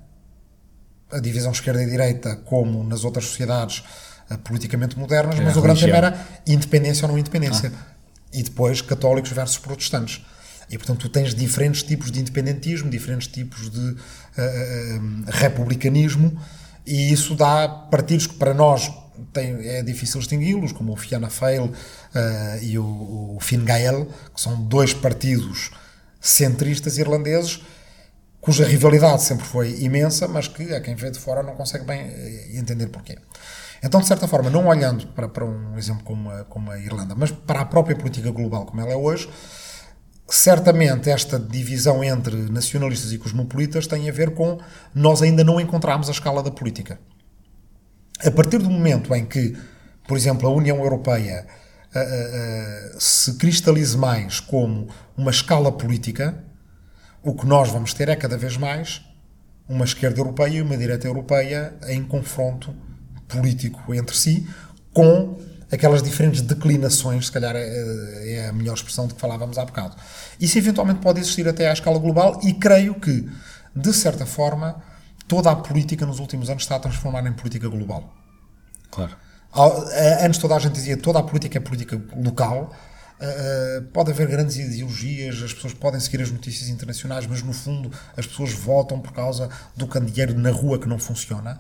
[1.11, 3.83] a divisão esquerda e direita como nas outras sociedades
[4.29, 7.71] uh, politicamente modernas, mas o grande tema era independência ou não independência.
[7.75, 7.97] Ah.
[8.31, 10.25] E depois católicos versus protestantes.
[10.69, 13.97] E, portanto, tu tens diferentes tipos de independentismo, diferentes tipos de uh,
[15.27, 16.37] republicanismo,
[16.85, 18.91] e isso dá partidos que, para nós,
[19.33, 21.73] tem, é difícil distingui-los, como o Fianna Fáil uh,
[22.61, 25.71] e o, o Fine Gael, que são dois partidos
[26.19, 27.61] centristas irlandeses,
[28.41, 32.01] cuja rivalidade sempre foi imensa, mas que a quem vê de fora não consegue bem
[32.53, 33.17] entender porquê.
[33.83, 37.13] Então, de certa forma, não olhando para, para um exemplo como a, como a Irlanda,
[37.15, 39.29] mas para a própria política global como ela é hoje,
[40.27, 44.59] certamente esta divisão entre nacionalistas e cosmopolitas tem a ver com
[44.93, 46.99] nós ainda não encontramos a escala da política.
[48.23, 49.55] A partir do momento em que,
[50.07, 51.45] por exemplo, a União Europeia
[51.95, 56.43] uh, uh, se cristalize mais como uma escala política,
[57.23, 59.01] o que nós vamos ter é cada vez mais
[59.69, 62.73] uma esquerda europeia e uma direita europeia em confronto
[63.27, 64.47] político entre si,
[64.93, 65.37] com
[65.71, 69.95] aquelas diferentes declinações, se calhar é, é a melhor expressão de que falávamos há bocado.
[70.39, 73.29] Isso eventualmente pode existir até à escala global e creio que,
[73.75, 74.81] de certa forma,
[75.27, 78.13] toda a política nos últimos anos está a transformar em política global.
[78.89, 79.15] Claro.
[80.21, 82.73] Antes toda a gente dizia toda a política é política local.
[83.19, 87.91] Uh, pode haver grandes ideologias, as pessoas podem seguir as notícias internacionais, mas no fundo
[88.15, 91.57] as pessoas votam por causa do candeeiro na rua que não funciona.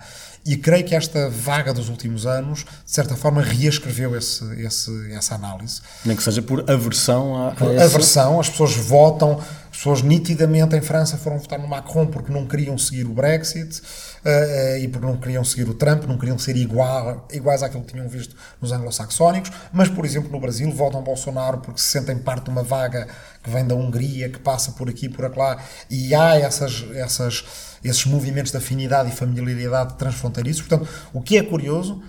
[0.47, 5.35] E creio que esta vaga dos últimos anos, de certa forma, reescreveu esse, esse, essa
[5.35, 5.81] análise.
[6.05, 7.83] Nem que seja por aversão a, a por essa...
[7.83, 12.47] aversão, as pessoas votam, as pessoas nitidamente em França foram votar no Macron porque não
[12.47, 13.81] queriam seguir o Brexit
[14.27, 17.93] uh, e porque não queriam seguir o Trump, não queriam ser igual, iguais àquilo que
[17.93, 22.45] tinham visto nos anglo-saxónicos, mas, por exemplo, no Brasil votam Bolsonaro porque se sentem parte
[22.45, 23.07] de uma vaga
[23.41, 27.45] que vem da Hungria, que passa por aqui por acolá, e há essas, essas,
[27.83, 30.67] esses movimentos de afinidade e familiaridade transfronteiriços.
[30.67, 32.03] Portanto, o que é curioso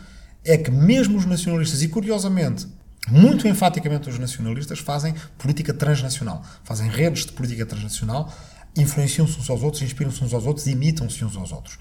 [0.44, 2.66] é que mesmo os nacionalistas, e curiosamente,
[3.08, 8.32] muito enfaticamente os nacionalistas, fazem política transnacional, fazem redes de política transnacional,
[8.76, 11.78] influenciam-se uns aos outros, inspiram-se uns aos outros, imitam-se uns aos outros.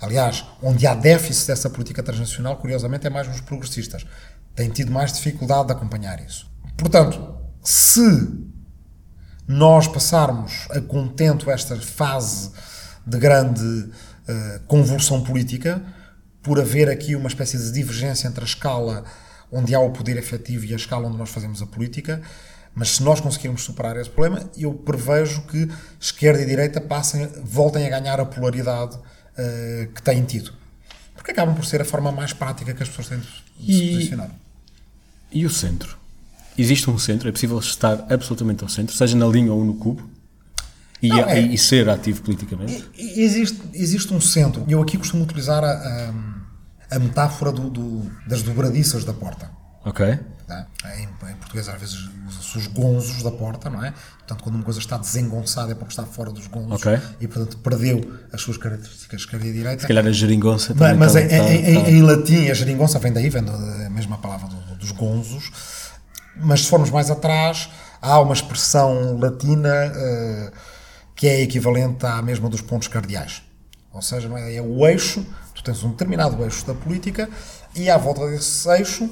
[0.00, 4.06] Aliás, onde há déficit dessa política transnacional, curiosamente, é mais nos progressistas.
[4.54, 6.50] Têm tido mais dificuldade de acompanhar isso.
[6.76, 8.00] Portanto, se
[9.46, 12.50] nós passarmos a contento esta fase
[13.06, 15.82] de grande uh, convulsão política,
[16.42, 19.04] por haver aqui uma espécie de divergência entre a escala
[19.52, 22.22] onde há o poder efetivo e a escala onde nós fazemos a política,
[22.74, 27.86] mas se nós conseguirmos superar esse problema, eu prevejo que esquerda e direita passem, voltem
[27.86, 28.96] a ganhar a polaridade
[29.38, 30.52] uh, que têm tido.
[31.14, 33.18] Porque acabam por ser a forma mais prática que as pessoas têm
[33.58, 34.30] de, se posicionar.
[35.30, 35.98] E o centro?
[36.56, 37.28] Existe um centro?
[37.28, 40.08] É possível estar absolutamente ao centro, seja na linha ou no cubo?
[41.02, 42.84] E, Não, é, e ser ativo politicamente?
[42.98, 44.64] Existe, existe um centro.
[44.68, 45.70] Eu aqui costumo utilizar a,
[46.90, 49.50] a, a metáfora do, do, das dobradiças da porta.
[49.84, 50.18] Ok.
[50.50, 50.66] Tá?
[50.96, 53.94] Em, em, português, às vezes, usa-se os gonzos da porta, não é?
[54.18, 56.98] Portanto, quando uma coisa está desengonçada é porque está fora dos gonzos okay.
[57.20, 59.82] e, portanto, perdeu as suas características esquerda e direita.
[59.82, 60.96] Se calhar a geringonça também.
[60.96, 64.74] Mas, mas em, tá, em, latim, a geringonça vem daí, vem da mesma palavra do,
[64.74, 65.52] dos gonzos.
[66.34, 67.70] Mas se formos mais atrás,
[68.02, 70.52] há uma expressão latina uh,
[71.14, 73.40] que é equivalente à mesma dos pontos cardeais.
[73.92, 75.24] Ou seja, é, é o eixo,
[75.54, 77.30] tu tens um determinado eixo da política
[77.72, 79.08] e à volta desse eixo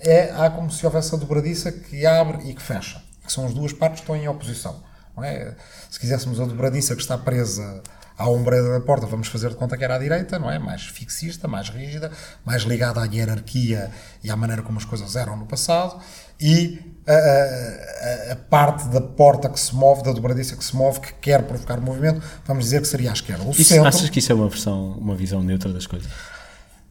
[0.00, 3.02] é, há como se houvesse a dobradiça que abre e que fecha.
[3.24, 4.82] Que são as duas partes que estão em oposição.
[5.22, 5.52] É?
[5.90, 7.82] Se quiséssemos a dobradiça que está presa
[8.16, 10.58] à ombreira da porta, vamos fazer de conta que era à direita, não é?
[10.58, 12.10] Mais fixista, mais rígida,
[12.44, 13.90] mais ligada à hierarquia
[14.24, 16.00] e à maneira como as coisas eram no passado,
[16.40, 21.00] e a, a, a, parte da porta que se move, da dobradiça que se move,
[21.00, 23.44] que quer provocar movimento, vamos dizer que seria à esquerda.
[23.44, 26.10] O isso, centro, achas que isso é uma, versão, uma visão neutra das coisas?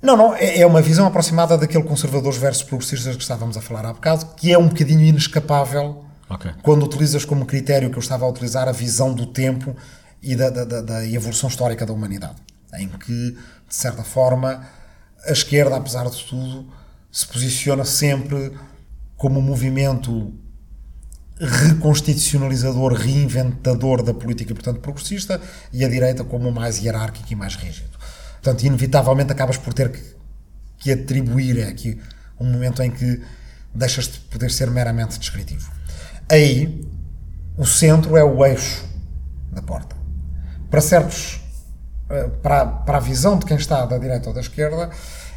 [0.01, 3.85] Não, não, é, é uma visão aproximada daquele conservadores versus progressistas que estávamos a falar
[3.85, 6.51] há bocado, que é um bocadinho inescapável okay.
[6.61, 9.75] quando utilizas como critério que eu estava a utilizar a visão do tempo
[10.21, 12.35] e da, da, da, evolução histórica da humanidade,
[12.75, 14.67] em que, de certa forma,
[15.25, 16.67] a esquerda, apesar de tudo,
[17.11, 18.51] se posiciona sempre
[19.15, 20.33] como um movimento
[21.39, 25.39] reconstitucionalizador, reinventador da política, portanto, progressista,
[25.71, 27.96] e a direita como mais hierárquico e mais rígido.
[28.41, 30.01] Portanto, inevitavelmente acabas por ter que,
[30.77, 31.99] que atribuir é aqui
[32.39, 33.21] um momento em que
[33.73, 35.71] deixas de poder ser meramente descritivo.
[36.29, 36.87] Aí,
[37.57, 38.85] o centro é o eixo
[39.51, 39.97] da porta
[40.69, 41.39] para certos,
[42.09, 44.89] eh, para, para a visão de quem está da direita ou da esquerda,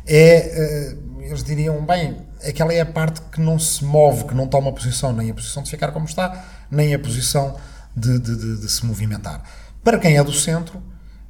[0.07, 4.46] é, eh, eles diriam, bem, aquela é a parte que não se move, que não
[4.46, 7.57] toma posição, nem a posição de ficar como está, nem a posição
[7.94, 9.42] de, de, de, de se movimentar.
[9.84, 10.82] Para quem é do centro,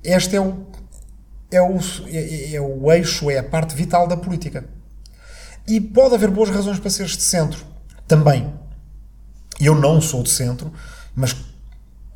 [0.03, 0.67] este é o,
[1.51, 4.65] é, o, é, é o eixo, é a parte vital da política.
[5.67, 7.65] E pode haver boas razões para seres de centro,
[8.07, 8.53] também.
[9.61, 10.73] Eu não sou de centro,
[11.15, 11.37] mas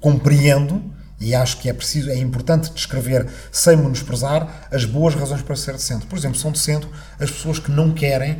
[0.01, 5.57] compreendo e acho que é preciso, é importante descrever, sem menosprezar, as boas razões para
[5.57, 6.07] ser de centro.
[6.07, 8.39] Por exemplo, são de centro as pessoas que não querem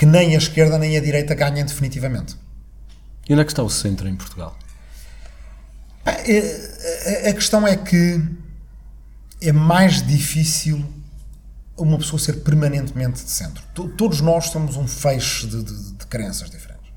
[0.00, 2.34] que nem a esquerda nem a direita ganhem definitivamente.
[3.28, 4.56] E onde é que está o centro em Portugal?
[6.06, 8.18] É, a questão é que
[9.40, 10.84] é mais difícil
[11.76, 13.62] uma pessoa ser permanentemente de centro.
[13.96, 16.90] Todos nós somos um feixe de, de, de crenças diferentes.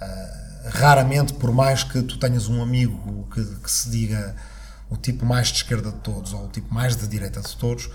[0.00, 4.34] Uh, raramente, por mais que tu tenhas um amigo que, que, se diga
[4.90, 7.88] o tipo mais de esquerda de todos ou o tipo mais de direita de todos,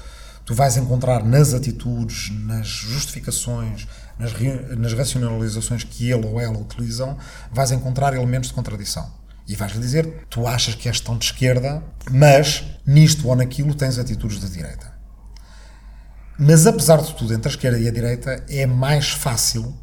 [0.45, 3.85] tu vais encontrar nas atitudes, nas justificações,
[4.17, 4.31] nas,
[4.77, 7.17] nas racionalizações que ele ou ela utilizam,
[7.51, 9.11] vais encontrar elementos de contradição.
[9.47, 11.81] E vais-lhe dizer, tu achas que és tão de esquerda,
[12.11, 14.91] mas nisto ou naquilo tens atitudes de direita.
[16.37, 19.75] Mas apesar de tudo, entre a esquerda e a direita, é mais fácil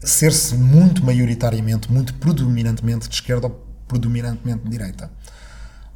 [0.00, 5.10] ser-se muito maioritariamente, muito predominantemente de esquerda ou predominantemente de direita.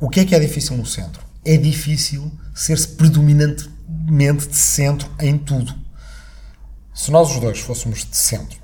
[0.01, 1.25] O que é que é difícil no centro?
[1.45, 5.75] É difícil ser-se predominantemente de centro em tudo.
[6.93, 8.61] Se nós os dois fôssemos de centro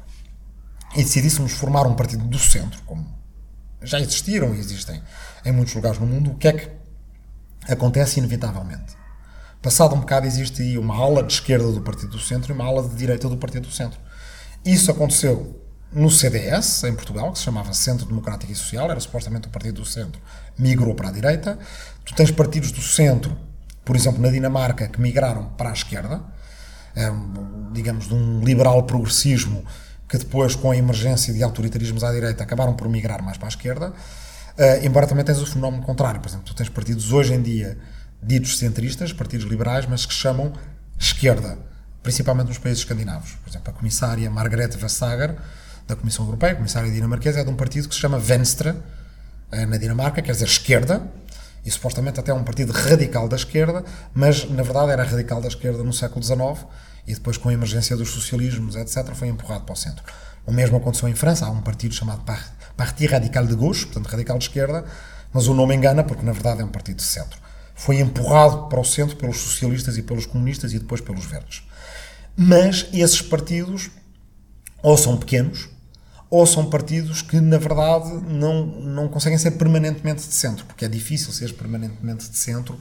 [0.94, 3.17] e decidíssemos formar um partido do centro, como
[3.82, 5.02] já existiram e existem
[5.44, 6.70] em muitos lugares no mundo, o que é que
[7.72, 8.96] acontece inevitavelmente?
[9.60, 12.64] Passado um bocado existe aí uma ala de esquerda do Partido do Centro e uma
[12.64, 13.98] ala de direita do Partido do Centro.
[14.64, 15.60] Isso aconteceu
[15.92, 19.80] no CDS, em Portugal, que se chamava Centro Democrático e Social, era supostamente o partido
[19.80, 20.20] do centro,
[20.58, 21.58] migrou para a direita.
[22.04, 23.36] Tu tens partidos do centro,
[23.84, 26.22] por exemplo, na Dinamarca, que migraram para a esquerda,
[26.94, 27.10] é,
[27.72, 29.64] digamos, de um liberal progressismo
[30.09, 33.50] que depois, com a emergência de autoritarismos à direita, acabaram por migrar mais para a
[33.50, 33.90] esquerda.
[33.90, 36.20] Uh, embora também tens o fenómeno contrário.
[36.20, 37.78] Por exemplo, tu tens partidos hoje em dia
[38.22, 40.52] ditos centristas, partidos liberais, mas que chamam
[40.98, 41.59] esquerda
[42.02, 43.32] principalmente nos países escandinavos.
[43.42, 45.36] Por exemplo, a comissária Margrethe Vestager,
[45.86, 48.74] da Comissão Europeia, a comissária dinamarquesa, é de um partido que se chama Venstre,
[49.52, 51.02] eh, na Dinamarca, quer dizer esquerda,
[51.64, 53.84] e supostamente até um partido radical da esquerda,
[54.14, 56.66] mas na verdade era radical da esquerda no século XIX
[57.09, 60.04] e depois com a emergência dos socialismos, etc., foi empurrado para o centro.
[60.46, 62.22] O mesmo aconteceu em França, há um partido chamado
[62.76, 64.84] Parti Radical de Gauche, portanto radical de esquerda,
[65.32, 67.38] mas o nome engana porque na verdade é um partido de centro.
[67.74, 71.62] Foi empurrado para o centro pelos socialistas e pelos comunistas e depois pelos verdes.
[72.36, 73.90] Mas esses partidos
[74.82, 75.68] ou são pequenos
[76.30, 80.88] ou são partidos que, na verdade, não, não conseguem ser permanentemente de centro, porque é
[80.88, 82.78] difícil ser permanentemente de centro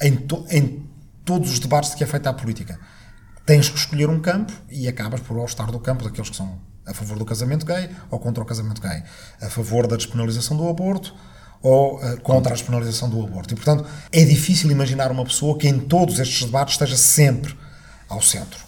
[0.00, 0.82] em, to, em
[1.24, 2.78] todos os debates de que é feita a política.
[3.46, 6.92] Tens que escolher um campo e acabas por estar do campo daqueles que são a
[6.92, 9.02] favor do casamento gay ou contra o casamento gay,
[9.40, 11.14] a favor da despenalização do aborto
[11.62, 13.54] ou uh, contra a despenalização do aborto.
[13.54, 17.56] E, portanto, é difícil imaginar uma pessoa que em todos estes debates esteja sempre
[18.08, 18.64] ao centro.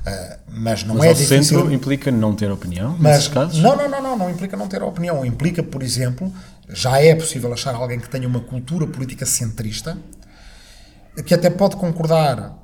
[0.00, 1.58] Uh, mas não mas é difícil.
[1.58, 3.58] centro implica não ter opinião, mas, nesses casos?
[3.58, 5.24] Não, não, não, não, não implica não ter opinião.
[5.24, 6.32] Implica, por exemplo,
[6.68, 9.98] já é possível achar alguém que tenha uma cultura política centrista,
[11.26, 12.56] que até pode concordar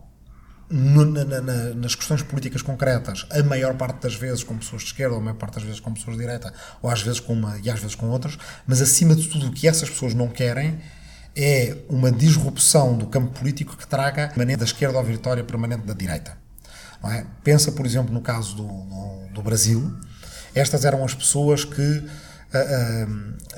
[0.69, 4.89] no, na, na, nas questões políticas concretas, a maior parte das vezes com pessoas de
[4.89, 6.53] esquerda, ou a maior parte das vezes com pessoas de direita,
[6.83, 8.37] ou às vezes com uma e às vezes com outras,
[8.67, 10.79] mas acima de tudo o que essas pessoas não querem
[11.37, 15.93] é uma disrupção do campo político que traga permanente da esquerda ou vitória permanente da
[15.93, 16.37] direita.
[17.05, 17.25] É?
[17.45, 19.95] Pensa, por exemplo, no caso do, do, do Brasil,
[20.55, 22.03] estas eram as pessoas que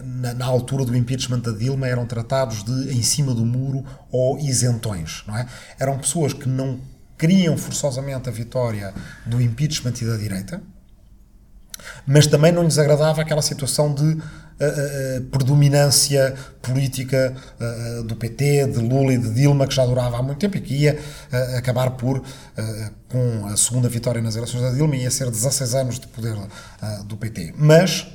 [0.02, 4.38] na, na, altura do impeachment da Dilma eram tratados de em cima do muro ou
[4.38, 5.46] isentões, não é?
[5.78, 6.80] Eram pessoas que não
[7.18, 8.94] queriam forçosamente a vitória
[9.26, 10.62] do impeachment e da direita,
[12.06, 18.66] mas também não lhes agradava aquela situação de uh, uh, predominância política uh, do PT,
[18.68, 20.98] de Lula e de Dilma, que já durava há muito tempo e que ia
[21.56, 22.22] acabar por,
[23.08, 26.36] com a segunda vitória nas eleições da Dilma, ia ser 16 anos de poder
[27.06, 27.54] do PT.
[27.56, 28.06] Mas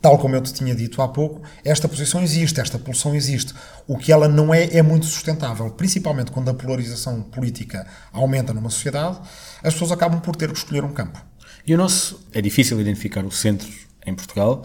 [0.00, 3.52] Tal como eu te tinha dito há pouco, esta posição existe, esta pulsão existe.
[3.86, 8.70] O que ela não é, é muito sustentável, principalmente quando a polarização política aumenta numa
[8.70, 9.18] sociedade,
[9.62, 11.20] as pessoas acabam por ter que escolher um campo.
[11.66, 12.24] E o nosso.
[12.32, 13.68] É difícil identificar o centro
[14.06, 14.64] em Portugal,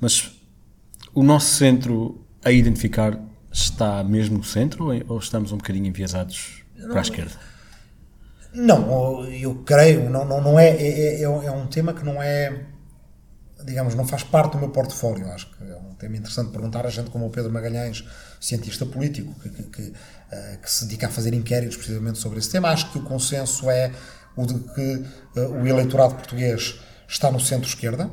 [0.00, 0.32] mas
[1.14, 3.18] o nosso centro a identificar
[3.52, 7.32] está mesmo no centro ou estamos um bocadinho enviesados para a esquerda?
[8.52, 12.66] Não, eu creio, não, não, não é, é, é, é um tema que não é
[13.64, 15.30] digamos, não faz parte do meu portfólio.
[15.30, 18.04] Acho que é um tema interessante perguntar a gente como o Pedro Magalhães,
[18.40, 22.50] cientista político, que, que, que, uh, que, se dedica a fazer inquéritos precisamente sobre esse
[22.50, 22.70] tema.
[22.70, 23.92] Acho que o consenso é
[24.36, 25.04] o de que
[25.36, 28.10] uh, o eleitorado português está no centro-esquerda,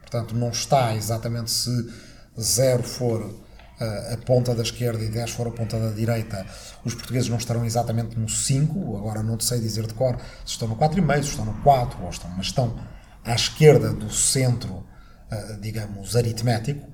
[0.00, 1.70] portanto, não está exatamente se
[2.40, 6.46] zero for uh, a ponta da esquerda e 10 for a ponta da direita,
[6.84, 10.52] os portugueses não estarão exatamente no 5, agora não te sei dizer de cor se
[10.52, 12.78] estão no 4,5, se estão no 4, ou estão, mas estão
[13.30, 14.84] à esquerda do centro,
[15.30, 16.88] ah, digamos, aritmético,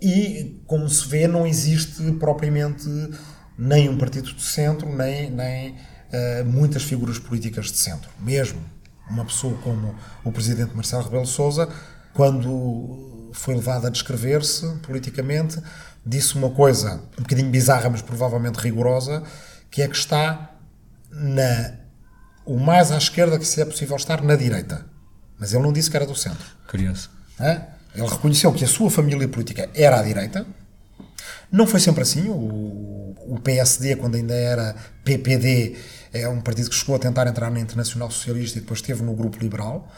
[0.00, 2.88] e, como se vê, não existe propriamente
[3.58, 8.10] nem um partido de centro, nem, nem uh, muitas figuras políticas de centro.
[8.20, 8.60] Mesmo
[9.08, 11.68] uma pessoa como o presidente Marcelo Rebelo Sousa,
[12.12, 15.60] quando foi levado a descrever-se politicamente,
[16.04, 19.22] disse uma coisa um bocadinho bizarra, mas provavelmente rigorosa,
[19.70, 20.56] que é que está
[21.10, 21.74] na,
[22.44, 24.86] o mais à esquerda que se é possível estar na direita.
[25.38, 26.46] Mas ele não disse que era do centro.
[26.68, 27.10] Curioso.
[27.38, 27.62] É?
[27.94, 30.46] Ele reconheceu que a sua família política era à direita.
[31.50, 32.28] Não foi sempre assim.
[32.28, 34.74] O, o PSD, quando ainda era
[35.04, 35.76] PPD,
[36.12, 39.14] é um partido que chegou a tentar entrar na Internacional Socialista e depois esteve no
[39.14, 39.90] Grupo Liberal.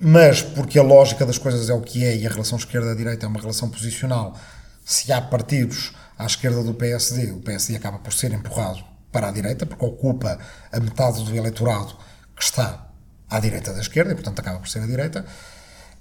[0.00, 3.28] Mas porque a lógica das coisas é o que é e a relação esquerda-direita é
[3.28, 4.36] uma relação posicional,
[4.84, 9.30] se há partidos à esquerda do PSD, o PSD acaba por ser empurrado para a
[9.30, 10.38] direita, porque ocupa
[10.72, 11.96] a metade do eleitorado
[12.34, 12.88] que está
[13.32, 15.24] à direita da esquerda, e portanto acaba por ser a direita.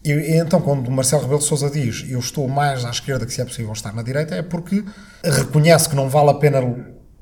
[0.03, 3.34] E, e então, quando Marcelo Rebelo de Sousa diz eu estou mais à esquerda que
[3.34, 4.84] se é possível estar na direita, é porque
[5.23, 6.59] reconhece que não vale a pena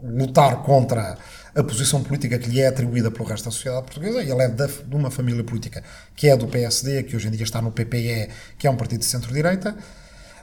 [0.02, 1.18] lutar contra
[1.54, 4.22] a posição política que lhe é atribuída pelo resto da sociedade portuguesa.
[4.22, 5.84] Ele é de uma família política
[6.16, 9.00] que é do PSD, que hoje em dia está no PPE, que é um partido
[9.00, 9.76] de centro-direita,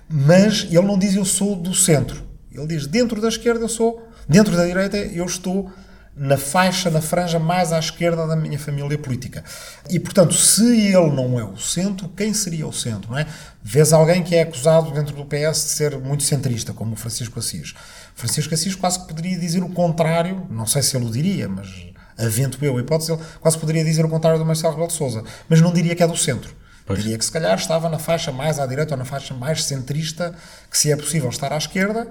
[0.09, 2.23] mas ele não diz eu sou do centro.
[2.53, 5.71] Ele diz dentro da esquerda eu sou, dentro da direita eu estou
[6.17, 9.45] na faixa, na franja mais à esquerda da minha família política.
[9.91, 13.27] E, portanto, se ele não é o centro, quem seria o centro, não é?
[13.63, 17.39] Vês alguém que é acusado dentro do PS de ser muito centrista, como o Francisco
[17.39, 17.75] Assis.
[18.15, 21.69] Francisco Assis quase que poderia dizer o contrário, não sei se ele o diria, mas
[22.17, 25.23] avento eu a hipótese, ele quase poderia dizer o contrário do Marcelo Rebelo de Sousa,
[25.49, 26.55] mas não diria que é do centro.
[26.87, 27.01] Pois.
[27.01, 30.33] Diria que se calhar estava na faixa mais à direita ou na faixa mais centrista,
[30.71, 32.07] que se é possível estar à esquerda,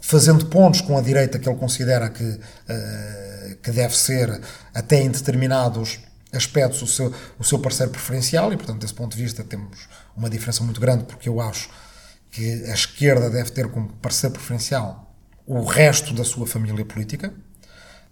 [0.00, 2.38] fazendo pontos com a direita que ele considera que, uh,
[3.64, 4.40] que deve ser,
[4.74, 5.98] até em determinados
[6.32, 10.28] aspectos, o seu, o seu parceiro preferencial, e portanto, desse ponto de vista, temos uma
[10.28, 11.70] diferença muito grande, porque eu acho
[12.30, 15.14] que a esquerda deve ter como parceiro preferencial
[15.46, 17.32] o resto da sua família política,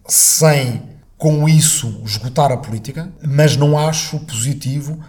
[0.07, 0.83] sem
[1.17, 5.03] com isso esgotar a política, mas não acho positivo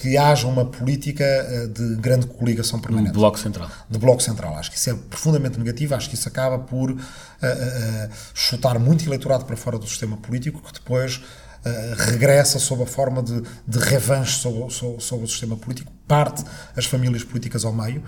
[0.00, 3.12] que haja uma política eh, de grande coligação permanente.
[3.12, 3.70] De bloco central.
[3.88, 4.56] De bloco central.
[4.56, 9.04] Acho que isso é profundamente negativo, acho que isso acaba por uh, uh, chutar muito
[9.04, 13.78] eleitorado para fora do sistema político, que depois uh, regressa sob a forma de, de
[13.78, 16.42] revanche sobre, sobre, sobre, o sistema político, parte
[16.76, 18.02] as famílias políticas ao meio,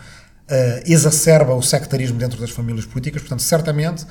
[0.85, 4.05] exacerba o sectarismo dentro das famílias políticas, portanto, certamente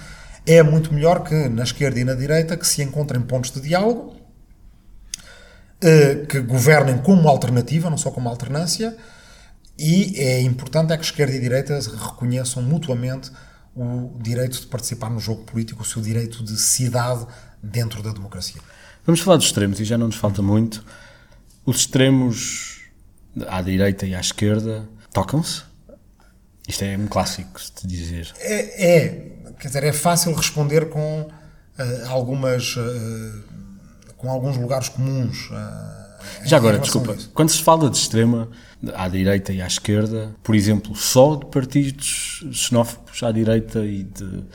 [0.45, 4.15] é muito melhor que na esquerda e na direita que se encontrem pontos de diálogo
[4.15, 4.22] eh,
[6.29, 8.95] que governem como alternativa, não só como alternância,
[9.77, 13.31] e é importante é que esquerda e direita reconheçam mutuamente
[13.75, 17.25] o direito de participar no jogo político, o seu direito de cidade
[17.61, 18.61] dentro da democracia.
[19.05, 20.85] Vamos falar dos extremos, e já não nos falta muito.
[21.65, 22.81] Os extremos
[23.47, 25.63] à direita e à esquerda tocam-se?
[26.67, 28.31] Isto é um clássico de dizer.
[28.39, 32.75] É, é, quer dizer, é fácil responder com uh, algumas.
[34.23, 35.49] Com alguns lugares comuns.
[36.45, 38.47] Já agora, desculpa, quando se fala de extrema,
[38.95, 44.45] à direita e à esquerda, por exemplo, só de partidos xenófobos à direita e de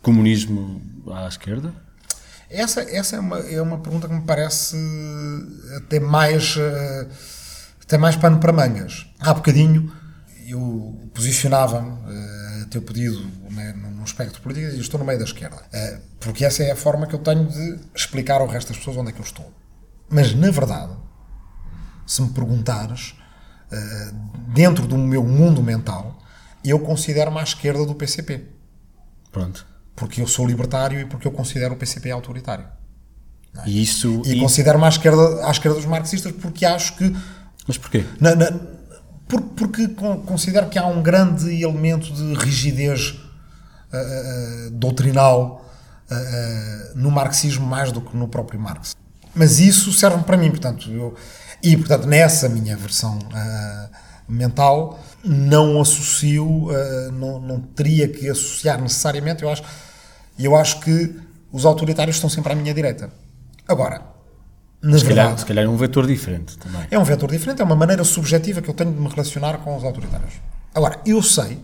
[0.00, 0.80] comunismo
[1.10, 1.74] à esquerda?
[2.48, 4.76] Essa, essa é, uma, é uma pergunta que me parece
[5.76, 6.56] até mais,
[7.82, 9.06] até mais pano para mangas.
[9.18, 9.92] Há bocadinho
[10.46, 11.92] eu posicionava-me
[12.62, 15.62] a teu pedido né, no espectro político e estou no meio da esquerda.
[16.18, 19.10] Porque essa é a forma que eu tenho de explicar ao resto das pessoas onde
[19.10, 19.52] é que eu estou.
[20.08, 20.92] Mas, na verdade,
[22.06, 23.14] se me perguntares,
[24.48, 26.18] dentro do meu mundo mental,
[26.64, 28.44] eu considero-me à esquerda do PCP.
[29.30, 29.66] Pronto.
[29.94, 32.64] Porque eu sou libertário e porque eu considero o PCP autoritário.
[33.56, 33.68] É?
[33.68, 34.22] E isso.
[34.24, 34.40] E, e...
[34.40, 37.14] considero-me à esquerda, à esquerda dos marxistas porque acho que.
[37.66, 38.04] Mas porquê?
[38.20, 38.50] Na, na,
[39.28, 39.88] por, porque
[40.26, 43.18] considero que há um grande elemento de rigidez
[43.92, 45.64] uh, doutrinal
[46.96, 48.96] no marxismo mais do que no próprio Marx.
[49.32, 51.14] Mas isso serve para mim, portanto, eu,
[51.62, 53.16] e portanto nessa minha versão
[54.28, 56.66] mental não associo,
[57.12, 59.62] não, não teria que associar necessariamente, eu acho,
[60.36, 61.14] eu acho que
[61.52, 63.12] os autoritários estão sempre à minha direita.
[63.68, 64.02] Agora,
[64.82, 66.88] na se, verdade, calhar, se calhar é um vetor diferente também.
[66.90, 69.76] É um vetor diferente, é uma maneira subjetiva que eu tenho de me relacionar com
[69.76, 70.34] os autoritários.
[70.74, 71.62] Agora, eu sei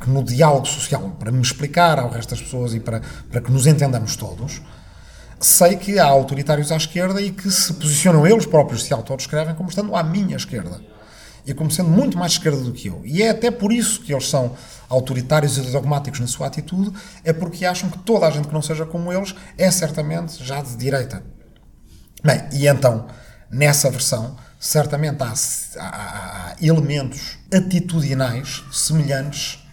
[0.00, 3.50] que no diálogo social, para me explicar ao resto das pessoas e para, para que
[3.50, 4.60] nos entendamos todos,
[5.40, 9.68] sei que há autoritários à esquerda e que se posicionam eles próprios, se autodescrevem, como
[9.68, 10.80] estando à minha esquerda.
[11.46, 13.02] E como sendo muito mais esquerda do que eu.
[13.04, 14.56] E é até por isso que eles são
[14.88, 16.92] autoritários e dogmáticos na sua atitude,
[17.22, 20.60] é porque acham que toda a gente que não seja como eles é certamente já
[20.60, 21.22] de direita.
[22.24, 23.06] Bem, e então,
[23.48, 25.32] nessa versão, certamente há,
[25.78, 25.86] há,
[26.50, 29.64] há elementos atitudinais semelhantes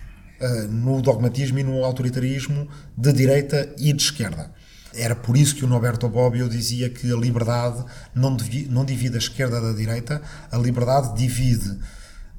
[0.69, 2.67] no dogmatismo e no autoritarismo
[2.97, 4.51] de direita e de esquerda.
[4.95, 7.83] Era por isso que o Norberto Bobbio dizia que a liberdade
[8.13, 10.21] não, devi, não divide a esquerda da direita,
[10.51, 11.79] a liberdade divide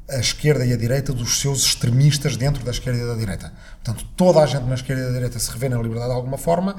[0.09, 3.53] a esquerda e a direita dos seus extremistas dentro da esquerda e da direita.
[3.83, 6.39] Portanto, toda a gente na esquerda e da direita se revê na liberdade de alguma
[6.39, 6.77] forma,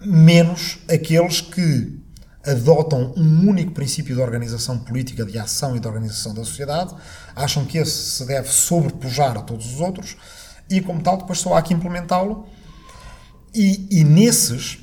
[0.00, 1.98] menos aqueles que
[2.44, 6.94] adotam um único princípio de organização política, de ação e de organização da sociedade,
[7.34, 10.16] acham que esse se deve sobrepujar a todos os outros
[10.72, 12.46] e, como tal, depois só há que implementá-lo.
[13.54, 14.78] E, e nesses,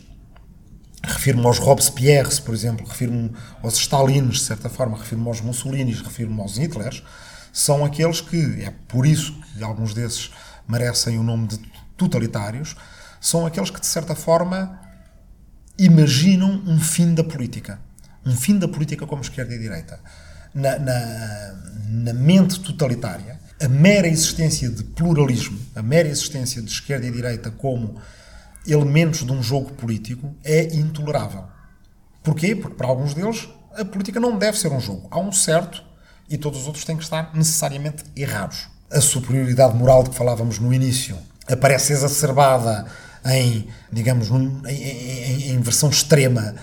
[1.03, 3.31] refiro-me aos Robespierres, por exemplo, refiro-me
[3.63, 7.03] aos Stalins, de certa forma, refiro-me aos Mussolinis, refiro-me aos Hitlers,
[7.51, 10.31] são aqueles que, é por isso que alguns desses
[10.67, 11.59] merecem o nome de
[11.97, 12.75] totalitários,
[13.19, 14.79] são aqueles que, de certa forma,
[15.77, 17.79] imaginam um fim da política.
[18.25, 19.99] Um fim da política como esquerda e direita.
[20.53, 21.53] Na, na,
[21.87, 27.51] na mente totalitária, a mera existência de pluralismo, a mera existência de esquerda e direita
[27.51, 27.95] como
[28.65, 31.43] elementos de um jogo político é intolerável.
[32.23, 32.55] Porquê?
[32.55, 35.07] Porque para alguns deles a política não deve ser um jogo.
[35.11, 35.83] Há um certo
[36.29, 38.67] e todos os outros têm que estar necessariamente errados.
[38.91, 42.85] A superioridade moral de que falávamos no início aparece exacerbada
[43.25, 46.55] em, digamos, em, em, em versão extrema,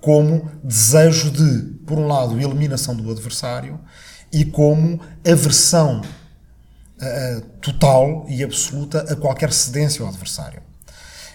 [0.00, 3.78] como desejo de, por um lado, eliminação do adversário
[4.32, 6.02] e como aversão
[7.00, 10.62] uh, total e absoluta a qualquer cedência ao adversário.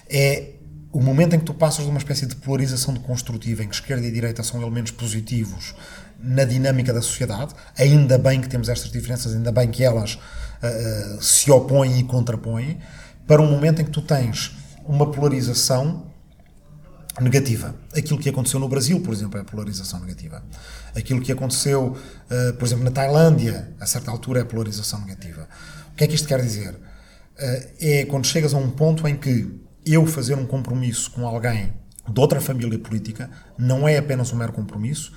[0.10, 0.54] É
[0.92, 3.76] o momento em que tu passas de uma espécie de polarização de construtiva, em que
[3.76, 5.76] esquerda e direita são elementos positivos
[6.18, 11.22] na dinâmica da sociedade, ainda bem que temos estas diferenças, ainda bem que elas uh,
[11.22, 12.80] se opõem e contrapõem,
[13.28, 14.56] para um momento em que tu tens
[14.86, 16.06] uma polarização
[17.20, 17.76] negativa.
[17.96, 20.44] Aquilo que aconteceu no Brasil, por exemplo, é a polarização negativa.
[20.96, 25.48] Aquilo que aconteceu, uh, por exemplo, na Tailândia, a certa altura, é a polarização negativa.
[25.92, 26.74] O que é que isto quer dizer?
[26.74, 31.74] Uh, é quando chegas a um ponto em que eu fazer um compromisso com alguém
[32.08, 35.12] de outra família política não é apenas um mero compromisso,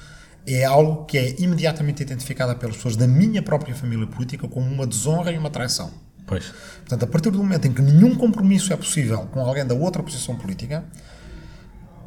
[0.46, 4.86] é algo que é imediatamente identificado pelas pessoas da minha própria família política como uma
[4.86, 5.90] desonra e uma traição.
[6.26, 6.52] Pois.
[6.80, 10.02] Portanto, a partir do momento em que nenhum compromisso é possível com alguém da outra
[10.02, 10.84] posição política,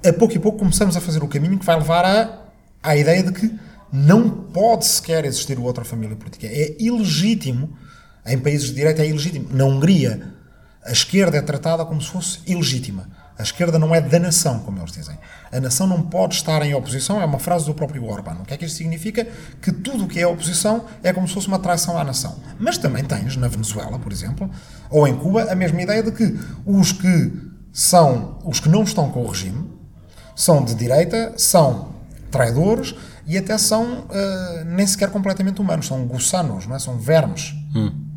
[0.05, 2.50] a pouco e pouco começamos a fazer o caminho que vai levar a,
[2.82, 3.59] à ideia de que
[3.91, 6.47] não pode sequer existir outra família política.
[6.47, 7.75] É ilegítimo,
[8.25, 9.49] em países de direita é ilegítimo.
[9.51, 10.34] Na Hungria,
[10.84, 13.09] a esquerda é tratada como se fosse ilegítima.
[13.38, 15.17] A esquerda não é da nação, como eles dizem.
[15.51, 18.38] A nação não pode estar em oposição, é uma frase do próprio Orban.
[18.41, 19.27] O que é que isto significa?
[19.59, 22.39] Que tudo o que é oposição é como se fosse uma traição à nação.
[22.59, 24.49] Mas também tens, na Venezuela, por exemplo,
[24.89, 27.32] ou em Cuba, a mesma ideia de que os que
[27.73, 29.71] são, os que não estão com o regime,
[30.36, 31.90] são de direita, são
[32.32, 32.95] traidores
[33.27, 36.79] e até são uh, nem sequer completamente humanos, são gussanos, não é?
[36.79, 37.53] são vermes.
[37.75, 38.07] Hum.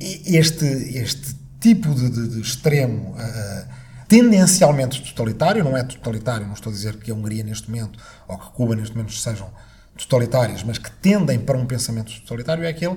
[0.00, 3.74] Este, este tipo de, de, de extremo uh,
[4.06, 8.38] tendencialmente totalitário, não é totalitário, não estou a dizer que a Hungria neste momento ou
[8.38, 9.50] que Cuba neste momento sejam
[9.96, 12.96] totalitárias, mas que tendem para um pensamento totalitário, é aquele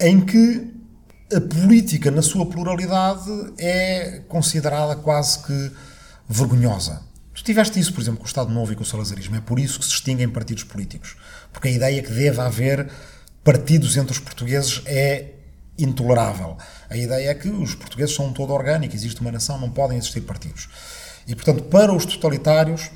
[0.00, 0.72] em que
[1.34, 5.72] a política, na sua pluralidade, é considerada quase que
[6.28, 7.02] vergonhosa.
[7.34, 9.34] Tu tiveste isso, por exemplo, com o Estado Novo e com o salazarismo.
[9.34, 11.16] É por isso que se extinguem partidos políticos.
[11.52, 12.88] Porque a ideia que deve haver
[13.42, 15.32] partidos entre os portugueses é
[15.76, 16.56] intolerável.
[16.88, 19.98] A ideia é que os portugueses são um todo orgânico, existe uma nação, não podem
[19.98, 20.68] existir partidos.
[21.26, 22.90] E, portanto, para os totalitários,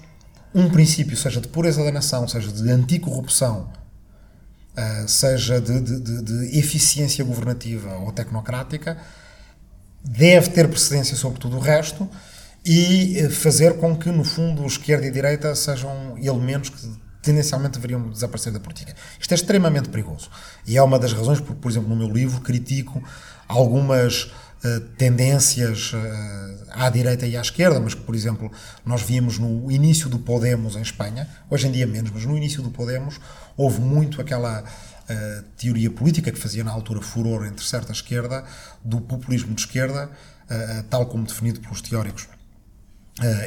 [0.55, 3.71] um princípio, seja de pureza da nação, seja de anticorrupção,
[4.77, 8.99] uh, seja de, de, de, de, eficiência governativa ou tecnocrática,
[10.05, 12.09] deve ter precedência sobre tudo o resto
[12.69, 16.77] e eh, fazer com que, no fundo, esquerda e direita sejam elementos que
[17.23, 18.95] tendencialmente deveriam desaparecer da política.
[19.19, 20.31] Isto é extremamente perigoso.
[20.67, 23.03] E é uma das razões por, por exemplo, no meu livro critico
[23.49, 25.99] algumas uh, tendências uh,
[26.71, 28.53] à direita e à esquerda, mas que, por exemplo,
[28.85, 32.63] nós víamos no início do Podemos em Espanha, hoje em dia menos, mas no início
[32.63, 33.19] do Podemos
[33.57, 34.63] houve muito aquela
[35.57, 38.45] teoria política que fazia na altura furor entre certa esquerda,
[38.85, 40.11] do populismo de esquerda,
[40.91, 42.29] tal como definido pelos teóricos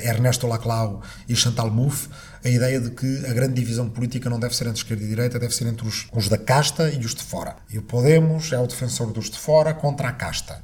[0.04, 2.10] Ernesto Laclau e Chantal Mouffe,
[2.44, 5.40] a ideia de que a grande divisão política não deve ser entre esquerda e direita,
[5.40, 7.56] deve ser entre os, os, da casta e os de fora.
[7.70, 10.62] E o Podemos é o defensor dos de fora contra a casta.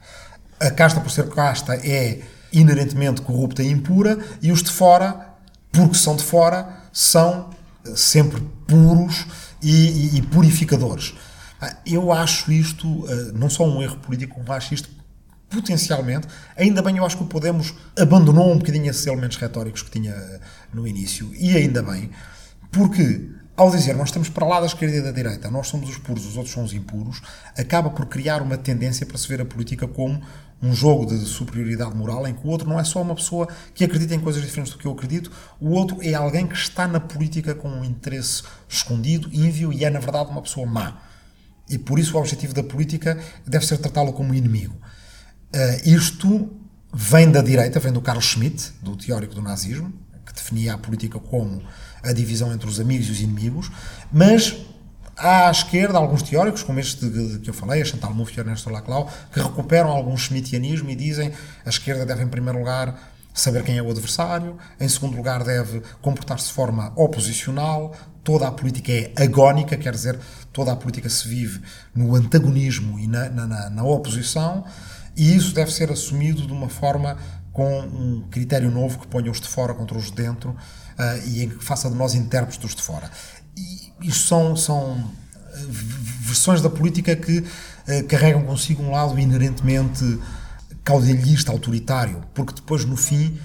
[0.59, 5.27] A casta, por ser casta, é inerentemente corrupta e impura, e os de fora,
[5.71, 7.49] porque são de fora, são
[7.85, 9.25] eh, sempre puros
[9.61, 11.13] e, e, e purificadores.
[11.61, 14.89] Ah, eu acho isto uh, não só um erro político, como acho isto
[15.49, 19.91] potencialmente, ainda bem eu acho que o Podemos abandonou um bocadinho esses elementos retóricos que
[19.91, 20.13] tinha
[20.73, 22.09] no início, e ainda bem,
[22.71, 25.97] porque ao dizer nós estamos para lá da esquerda e da direita, nós somos os
[25.97, 27.21] puros, os outros são os impuros,
[27.57, 30.21] acaba por criar uma tendência para se ver a política como
[30.61, 33.83] um jogo de superioridade moral em que o outro não é só uma pessoa que
[33.83, 36.99] acredita em coisas diferentes do que eu acredito, o outro é alguém que está na
[36.99, 41.01] política com um interesse escondido, ínvio e é na verdade uma pessoa má.
[41.69, 44.75] E por isso o objetivo da política deve ser tratá-lo como inimigo.
[45.53, 46.51] Uh, isto
[46.93, 49.93] vem da direita, vem do Carl Schmitt, do teórico do nazismo,
[50.25, 51.61] que definia a política como
[52.03, 53.71] a divisão entre os amigos e os inimigos,
[54.11, 54.55] mas
[55.15, 58.39] há à esquerda alguns teóricos, como este de, que eu falei, a Chantal Mouffe e
[58.39, 61.31] Ernesto Laclau, que recuperam algum schmittianismo e dizem
[61.65, 62.99] a esquerda deve, em primeiro lugar,
[63.33, 68.51] saber quem é o adversário, em segundo lugar, deve comportar-se de forma oposicional, toda a
[68.51, 70.19] política é agónica, quer dizer,
[70.51, 71.61] toda a política se vive
[71.95, 74.65] no antagonismo e na, na, na oposição,
[75.17, 77.17] e isso deve ser assumido de uma forma
[77.51, 81.43] com um critério novo que ponha os de fora contra os de dentro uh, e
[81.43, 83.09] em que faça de nós intérpretes dos de fora.
[83.57, 85.11] E isto são, são
[85.53, 85.65] eh,
[86.21, 90.19] versões da política que uh, carregam consigo um lado inerentemente
[90.83, 93.39] caudilhista, autoritário, porque depois, no fim,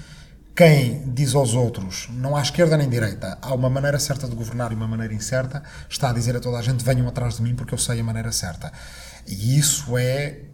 [0.55, 4.71] quem diz aos outros não há esquerda nem direita, há uma maneira certa de governar
[4.71, 7.55] e uma maneira incerta, está a dizer a toda a gente: venham atrás de mim
[7.55, 8.71] porque eu sei a maneira certa.
[9.27, 10.52] E isso é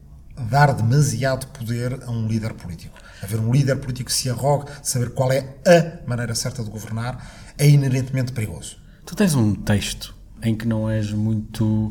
[0.50, 2.98] dar demasiado poder a um líder político.
[3.22, 6.70] Haver um líder político que se arrogue de saber qual é a maneira certa de
[6.70, 8.78] governar é inerentemente perigoso.
[9.06, 11.90] Tu tens um texto em que não és muito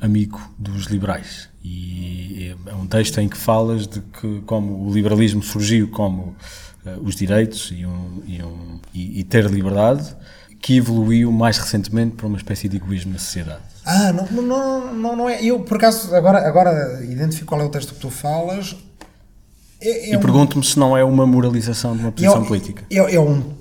[0.00, 5.42] amigo dos liberais e é um texto em que falas de que como o liberalismo
[5.42, 6.36] surgiu como
[6.84, 10.14] uh, os direitos e, um, e, um, e, e ter liberdade
[10.60, 13.62] que evoluiu mais recentemente para uma espécie de egoísmo na sociedade.
[13.86, 15.40] Ah, não, não, não, não é.
[15.44, 18.74] Eu, por acaso, agora, agora identifico qual é o texto que tu falas.
[19.80, 22.84] É, é e um, pergunto-me se não é uma moralização de uma posição é, política.
[22.90, 23.54] É, é, um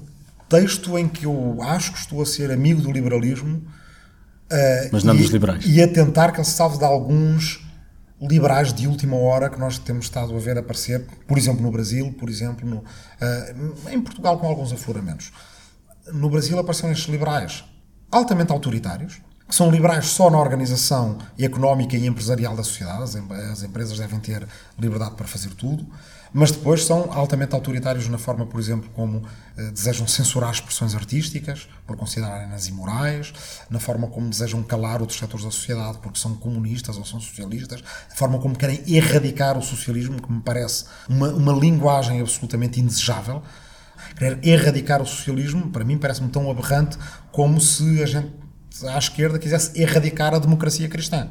[0.49, 3.57] texto em que eu acho que estou a ser amigo do liberalismo.
[4.51, 5.63] Uh, Mas não e, dos liberais.
[5.63, 7.63] E a tentar que ele se salve de alguns
[8.19, 12.15] liberais de última hora que nós temos estado a ver aparecer, por exemplo, no Brasil,
[12.17, 15.31] por exemplo, no, uh, em Portugal, com alguns afloramentos.
[16.11, 17.63] No Brasil apareceram estes liberais
[18.11, 23.03] altamente autoritários, que são liberais só na organização económica e empresarial da sociedade,
[23.51, 24.47] as empresas devem ter
[24.77, 25.85] liberdade para fazer tudo,
[26.33, 29.23] mas depois são altamente autoritários na forma, por exemplo, como
[29.55, 33.33] eh, desejam censurar expressões artísticas, por considerarem-nas imorais,
[33.69, 37.81] na forma como desejam calar outros setores da sociedade, porque são comunistas ou são socialistas,
[38.09, 43.41] na forma como querem erradicar o socialismo, que me parece uma, uma linguagem absolutamente indesejável.
[44.17, 46.97] Querer erradicar o socialismo, para mim, parece-me tão aberrante
[47.31, 48.44] como se a gente
[48.83, 51.29] à esquerda quisesse erradicar a democracia cristã.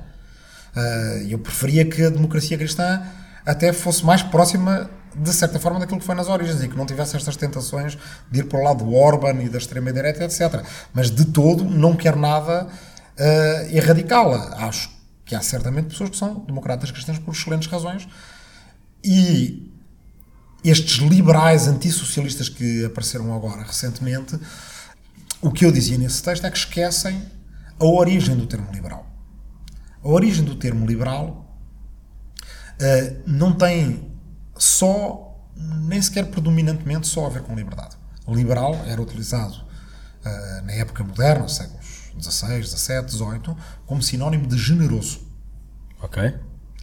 [0.74, 3.02] Uh, eu preferia que a democracia cristã
[3.44, 6.86] até fosse mais próxima, de certa forma, daquilo que foi nas origens e que não
[6.86, 7.98] tivesse estas tentações
[8.30, 10.64] de ir para o lado do Orban e da extrema-direita, etc.
[10.92, 14.66] Mas de todo não quero nada uh, erradicá-la.
[14.66, 14.90] Acho
[15.24, 18.08] que há certamente pessoas que são democratas cristãs por excelentes razões
[19.02, 19.70] e
[20.64, 24.38] estes liberais antissocialistas que apareceram agora recentemente,
[25.44, 27.22] o que eu dizia nesse texto é que esquecem
[27.78, 29.06] a origem do termo liberal.
[30.02, 31.58] A origem do termo liberal
[32.80, 34.10] uh, não tem
[34.56, 37.94] só, nem sequer predominantemente, só a ver com liberdade.
[38.26, 41.84] O liberal era utilizado uh, na época moderna, séculos
[42.18, 45.28] XVI, XVII, XVIII, como sinónimo de generoso.
[46.00, 46.22] Ok.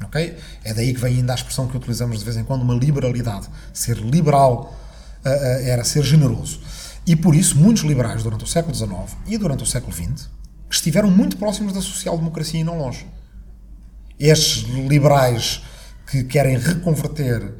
[0.03, 0.37] Ok?
[0.63, 3.47] É daí que vem ainda a expressão que utilizamos de vez em quando, uma liberalidade.
[3.73, 4.77] Ser liberal
[5.25, 6.59] uh, uh, era ser generoso.
[7.05, 8.91] E por isso, muitos liberais durante o século XIX
[9.27, 10.29] e durante o século XX
[10.69, 13.05] estiveram muito próximos da social-democracia e não longe.
[14.19, 15.61] Estes liberais
[16.09, 17.53] que querem reconverter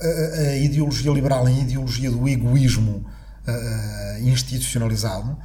[0.00, 3.06] a, a ideologia liberal em ideologia do egoísmo
[3.46, 5.38] uh, institucionalizado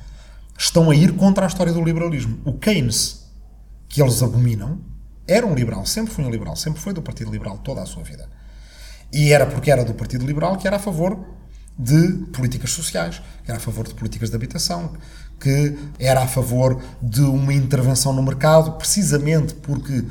[0.57, 2.39] estão a ir contra a história do liberalismo.
[2.43, 3.25] O Keynes,
[3.87, 4.81] que eles abominam,
[5.27, 8.03] era um liberal, sempre foi um liberal, sempre foi do Partido Liberal toda a sua
[8.03, 8.27] vida.
[9.13, 11.38] E era porque era do Partido Liberal que era a favor
[11.79, 14.91] de políticas sociais, que era a favor de políticas de habitação,
[15.39, 20.03] que era a favor de uma intervenção no mercado, precisamente porque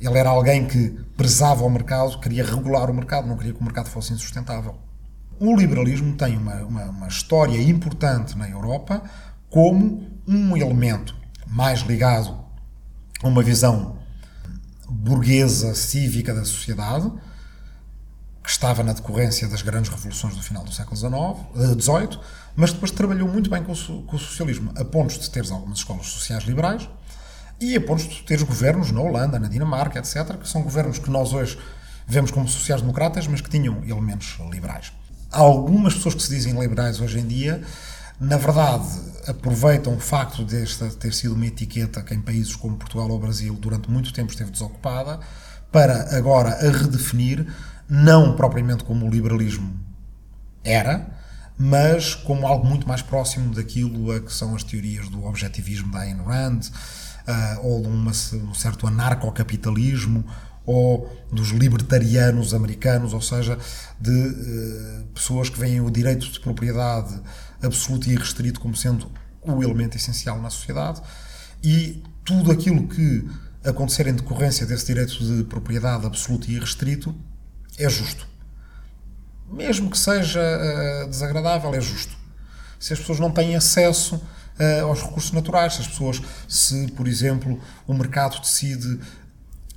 [0.00, 3.64] ele era alguém que prezava o mercado, queria regular o mercado, não queria que o
[3.64, 4.76] mercado fosse insustentável.
[5.40, 9.02] O liberalismo tem uma, uma, uma história importante na Europa
[9.50, 11.16] como um elemento
[11.46, 12.38] mais ligado
[13.20, 13.96] a uma visão
[14.88, 17.10] burguesa, cívica da sociedade,
[18.48, 21.12] que estava na decorrência das grandes revoluções do final do século XVIII,
[21.54, 22.18] eh,
[22.56, 25.80] mas depois trabalhou muito bem com o, com o socialismo, a ponto de teres algumas
[25.80, 26.88] escolas sociais liberais
[27.60, 31.10] e a ponto de teres governos na Holanda, na Dinamarca, etc., que são governos que
[31.10, 31.58] nós hoje
[32.06, 34.94] vemos como sociais-democratas, mas que tinham elementos liberais.
[35.30, 37.62] Há algumas pessoas que se dizem liberais hoje em dia
[38.18, 38.88] na verdade,
[39.28, 43.54] aproveitam o facto desta ter sido uma etiqueta que em países como Portugal ou Brasil
[43.54, 45.20] durante muito tempo esteve desocupada,
[45.70, 47.46] para agora a redefinir,
[47.88, 49.78] não propriamente como o liberalismo
[50.62, 51.18] era,
[51.56, 56.00] mas como algo muito mais próximo daquilo a que são as teorias do objetivismo da
[56.00, 60.24] Ayn Rand, uh, ou de uma, um certo anarcocapitalismo,
[60.64, 63.58] ou dos libertarianos americanos, ou seja,
[63.98, 67.18] de uh, pessoas que veem o direito de propriedade
[67.62, 69.10] absoluto e irrestrito como sendo
[69.42, 71.00] o elemento essencial na sociedade
[71.62, 73.26] e tudo aquilo que
[73.64, 77.14] acontecer em decorrência desse direito de propriedade absoluto e irrestrito
[77.78, 78.26] é justo.
[79.50, 82.16] Mesmo que seja uh, desagradável, é justo.
[82.78, 87.08] Se as pessoas não têm acesso uh, aos recursos naturais, se as pessoas, se, por
[87.08, 89.00] exemplo, o mercado decide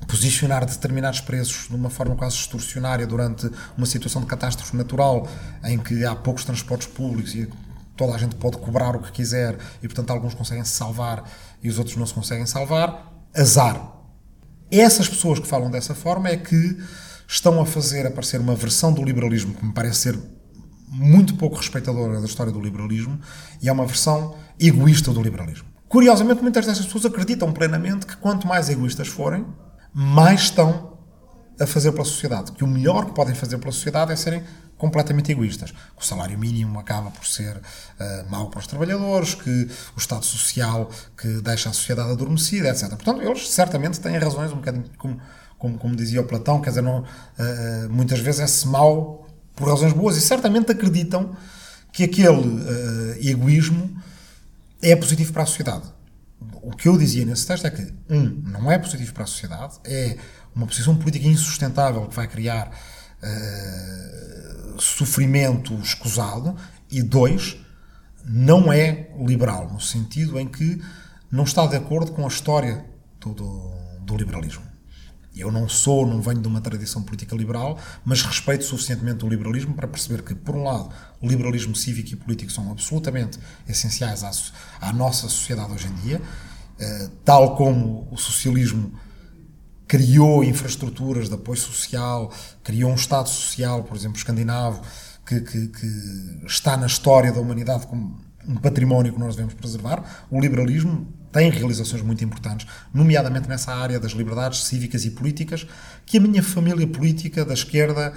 [0.07, 5.28] posicionar determinados preços de uma forma quase extorsionária durante uma situação de catástrofe natural
[5.64, 7.48] em que há poucos transportes públicos e
[7.95, 11.23] toda a gente pode cobrar o que quiser e, portanto, alguns conseguem se salvar
[11.61, 13.11] e os outros não se conseguem salvar.
[13.34, 13.91] Azar.
[14.72, 16.78] Essas pessoas que falam dessa forma é que
[17.31, 20.19] estão a fazer aparecer uma versão do liberalismo que me parece ser
[20.89, 23.17] muito pouco respeitadora da história do liberalismo
[23.61, 25.65] e é uma versão egoísta do liberalismo.
[25.87, 29.45] Curiosamente, muitas dessas pessoas acreditam plenamente que quanto mais egoístas forem,
[29.93, 30.97] mais estão
[31.57, 32.51] a fazer pela sociedade.
[32.51, 34.43] Que o melhor que podem fazer pela sociedade é serem
[34.77, 35.73] completamente egoístas.
[35.97, 40.89] O salário mínimo acaba por ser uh, mau para os trabalhadores, que o Estado Social
[41.15, 42.89] que deixa a sociedade adormecida, etc.
[42.89, 45.21] Portanto, eles certamente têm razões, um bocadinho como,
[45.61, 49.93] como, como dizia o Platão, quer dizer, não, uh, muitas vezes é-se mau por razões
[49.93, 51.35] boas e certamente acreditam
[51.93, 53.95] que aquele uh, egoísmo
[54.81, 55.83] é positivo para a sociedade.
[56.63, 59.75] O que eu dizia nesse texto é que, um, não é positivo para a sociedade,
[59.85, 60.17] é
[60.55, 62.71] uma posição política insustentável que vai criar
[63.21, 66.55] uh, sofrimento escusado,
[66.89, 67.55] e dois,
[68.25, 70.81] não é liberal, no sentido em que
[71.31, 72.83] não está de acordo com a história
[73.19, 74.70] do, do, do liberalismo.
[75.35, 79.73] Eu não sou, não venho de uma tradição política liberal, mas respeito suficientemente o liberalismo
[79.73, 80.89] para perceber que, por um lado,
[81.21, 84.31] o liberalismo cívico e político são absolutamente essenciais à,
[84.81, 88.91] à nossa sociedade hoje em dia, uh, tal como o socialismo
[89.87, 92.31] criou infraestruturas de apoio social,
[92.63, 94.81] criou um Estado social, por exemplo, escandinavo,
[95.25, 100.27] que, que, que, está na história da humanidade como um património que nós devemos preservar.
[100.29, 105.65] O liberalismo tem realizações muito importantes, nomeadamente nessa área das liberdades cívicas e políticas,
[106.05, 108.13] que a minha família política da esquerda.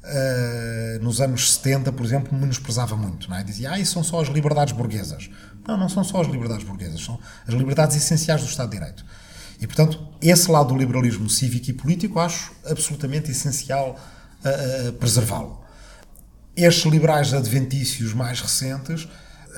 [0.00, 3.28] Uh, nos anos 70, por exemplo, menosprezava muito.
[3.28, 3.42] Não é?
[3.42, 5.28] Dizia, ah, isso são só as liberdades burguesas.
[5.66, 9.04] Não, não são só as liberdades burguesas, são as liberdades essenciais do Estado de Direito.
[9.60, 13.98] E, portanto, esse lado do liberalismo cívico e político acho absolutamente essencial
[14.44, 15.60] uh, preservá-lo.
[16.56, 19.08] Estes liberais adventícios mais recentes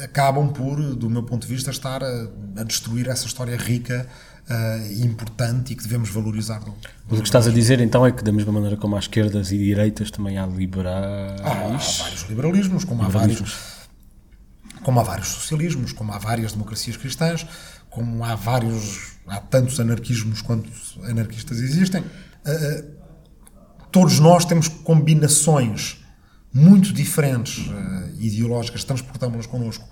[0.03, 4.07] acabam por, do meu ponto de vista, estar a, a destruir essa história rica
[4.49, 6.61] uh, importante e que devemos valorizar.
[6.61, 6.75] Do,
[7.09, 9.53] Mas o que estás a dizer então é que, da mesma maneira como há esquerdas
[9.53, 11.41] e direitas, também há liberais.
[11.41, 13.53] Há, há vários liberalismos, como liberalismos.
[13.53, 13.81] há vários.
[14.83, 17.47] Como há vários socialismos, como há várias democracias cristãs,
[17.91, 19.13] como há vários.
[19.27, 20.71] há tantos anarquismos quanto
[21.05, 22.03] anarquistas existem.
[22.03, 23.01] Uh,
[23.93, 26.00] todos nós temos combinações
[26.53, 29.89] muito diferentes uh, ideológicas, transportamos-las connosco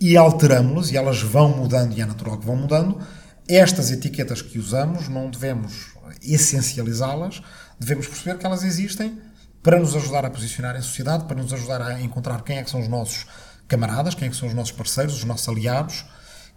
[0.00, 3.00] e alteramos-las, e elas vão mudando, e é natural que vão mudando.
[3.48, 7.42] Estas etiquetas que usamos, não devemos essencializá-las,
[7.78, 9.18] devemos perceber que elas existem
[9.62, 12.70] para nos ajudar a posicionar em sociedade, para nos ajudar a encontrar quem é que
[12.70, 13.26] são os nossos
[13.68, 16.04] camaradas, quem é que são os nossos parceiros, os nossos aliados,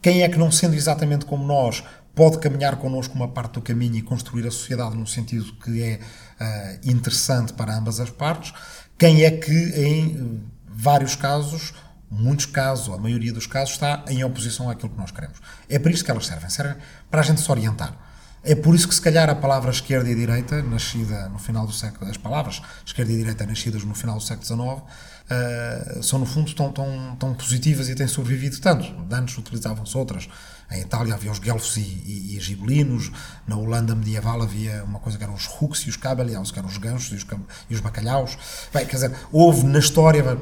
[0.01, 1.83] quem é que, não sendo exatamente como nós,
[2.13, 5.99] pode caminhar connosco uma parte do caminho e construir a sociedade no sentido que é
[5.99, 8.53] uh, interessante para ambas as partes,
[8.97, 11.73] quem é que, em vários casos,
[12.09, 15.39] muitos casos, a maioria dos casos, está em oposição àquilo que nós queremos.
[15.69, 16.75] É para isso que elas servem, servem
[17.09, 17.95] para a gente se orientar.
[18.43, 21.73] É por isso que, se calhar, a palavra esquerda e direita, nascida no final do
[21.73, 24.83] século, as palavras esquerda e direita nascidas no final do século XIX, uh,
[25.29, 28.85] eh, são, no fundo, tão, tão, tão positivas e têm sobrevivido tanto.
[29.11, 30.29] Antes utilizavam-se outras.
[30.69, 33.11] Em Itália havia os guelfos e, e, e gibelinos,
[33.47, 36.67] na Holanda medieval havia uma coisa que eram os hooks e os cabelhaus, que eram
[36.67, 37.25] os ganchos e os,
[37.69, 38.37] e os bacalhaus.
[38.73, 40.37] Bem, quer dizer, houve na história,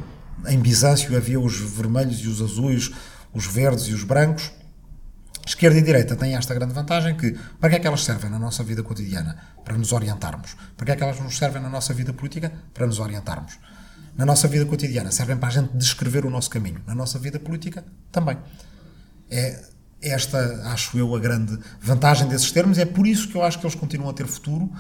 [0.48, 2.92] em Bizâncio havia os vermelhos e os azuis,
[3.32, 4.52] os verdes e os brancos.
[5.46, 8.40] Esquerda e direita têm esta grande vantagem que, para que é que elas servem na
[8.40, 9.38] nossa vida cotidiana?
[9.64, 10.56] Para nos orientarmos.
[10.76, 12.52] Para que é que elas nos servem na nossa vida política?
[12.74, 13.60] Para nos orientarmos.
[14.18, 16.82] Na nossa vida cotidiana servem para a gente descrever o nosso caminho.
[16.88, 18.40] Na nossa vida política também.
[19.30, 20.38] É esta,
[20.72, 22.78] acho eu, a grande vantagem desses termos.
[22.78, 24.72] É por isso que eu acho que eles continuam a ter futuro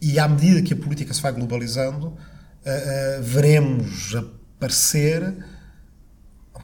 [0.00, 5.34] e à medida que a política se vai globalizando, uh, uh, veremos aparecer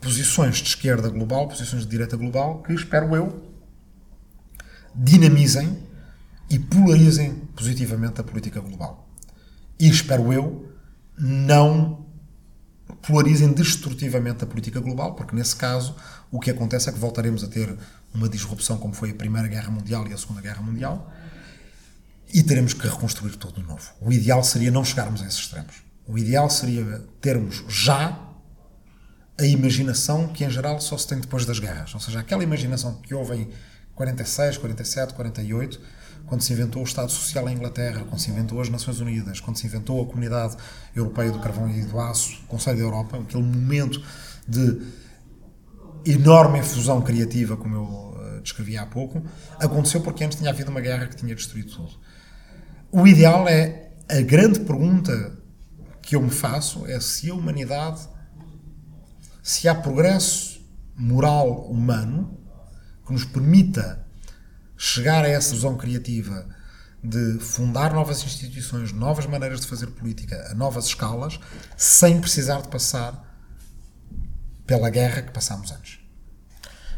[0.01, 3.51] posições de esquerda global, posições de direita global, que espero eu
[4.95, 5.79] dinamizem
[6.49, 9.09] e polarizem positivamente a política global.
[9.79, 10.73] E espero eu
[11.19, 12.07] não
[13.03, 15.95] polarizem destrutivamente a política global, porque nesse caso
[16.31, 17.77] o que acontece é que voltaremos a ter
[18.15, 21.13] uma disrupção como foi a Primeira Guerra Mundial e a Segunda Guerra Mundial
[22.33, 23.91] e teremos que reconstruir tudo de novo.
[24.01, 25.83] O ideal seria não chegarmos a esses extremos.
[26.07, 28.19] O ideal seria termos já
[29.39, 31.95] a imaginação que em geral só se tem depois das guerras.
[31.95, 33.51] Ou seja, aquela imaginação que houve em
[33.95, 35.81] 46, 47, 48,
[36.27, 39.57] quando se inventou o Estado Social em Inglaterra, quando se inventou as Nações Unidas, quando
[39.57, 40.57] se inventou a Comunidade
[40.95, 44.03] Europeia do Carvão e do Aço, o Conselho da Europa, aquele momento
[44.47, 44.81] de
[46.05, 49.23] enorme efusão criativa, como eu uh, descrevi há pouco,
[49.59, 51.93] aconteceu porque antes tinha havido uma guerra que tinha destruído tudo.
[52.93, 55.39] O ideal é, a grande pergunta
[56.03, 58.09] que eu me faço é se a humanidade
[59.43, 60.61] se há progresso
[60.97, 62.39] moral humano
[63.07, 64.05] que nos permita
[64.77, 66.47] chegar a essa visão criativa
[67.03, 71.41] de fundar novas instituições, novas maneiras de fazer política a novas escalas,
[71.77, 73.30] sem precisar de passar
[74.71, 75.99] pela guerra que passámos antes.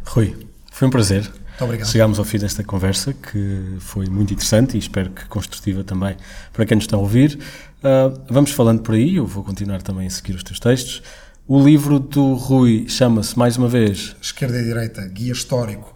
[0.05, 1.23] Rui, foi um prazer.
[1.23, 1.89] Muito obrigado.
[1.89, 6.15] Chegámos ao fim desta conversa, que foi muito interessante e espero que construtiva também
[6.53, 7.39] para quem nos está a ouvir.
[7.79, 11.03] Uh, vamos falando por aí, eu vou continuar também a seguir os teus textos.
[11.49, 14.15] O livro do Rui chama-se, mais uma vez...
[14.21, 15.95] Esquerda e Direita, Guia Histórico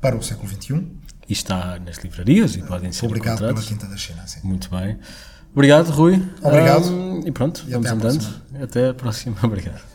[0.00, 0.84] para o século XXI.
[1.28, 4.26] E está nas livrarias e podem ser Obrigado pela Quinta da China.
[4.26, 4.40] Sim.
[4.42, 4.98] Muito bem.
[5.52, 6.20] Obrigado, Rui.
[6.42, 6.88] Obrigado.
[6.88, 8.42] Um, e pronto, e vamos andando.
[8.60, 9.36] Até a próxima.
[9.44, 9.91] Obrigado.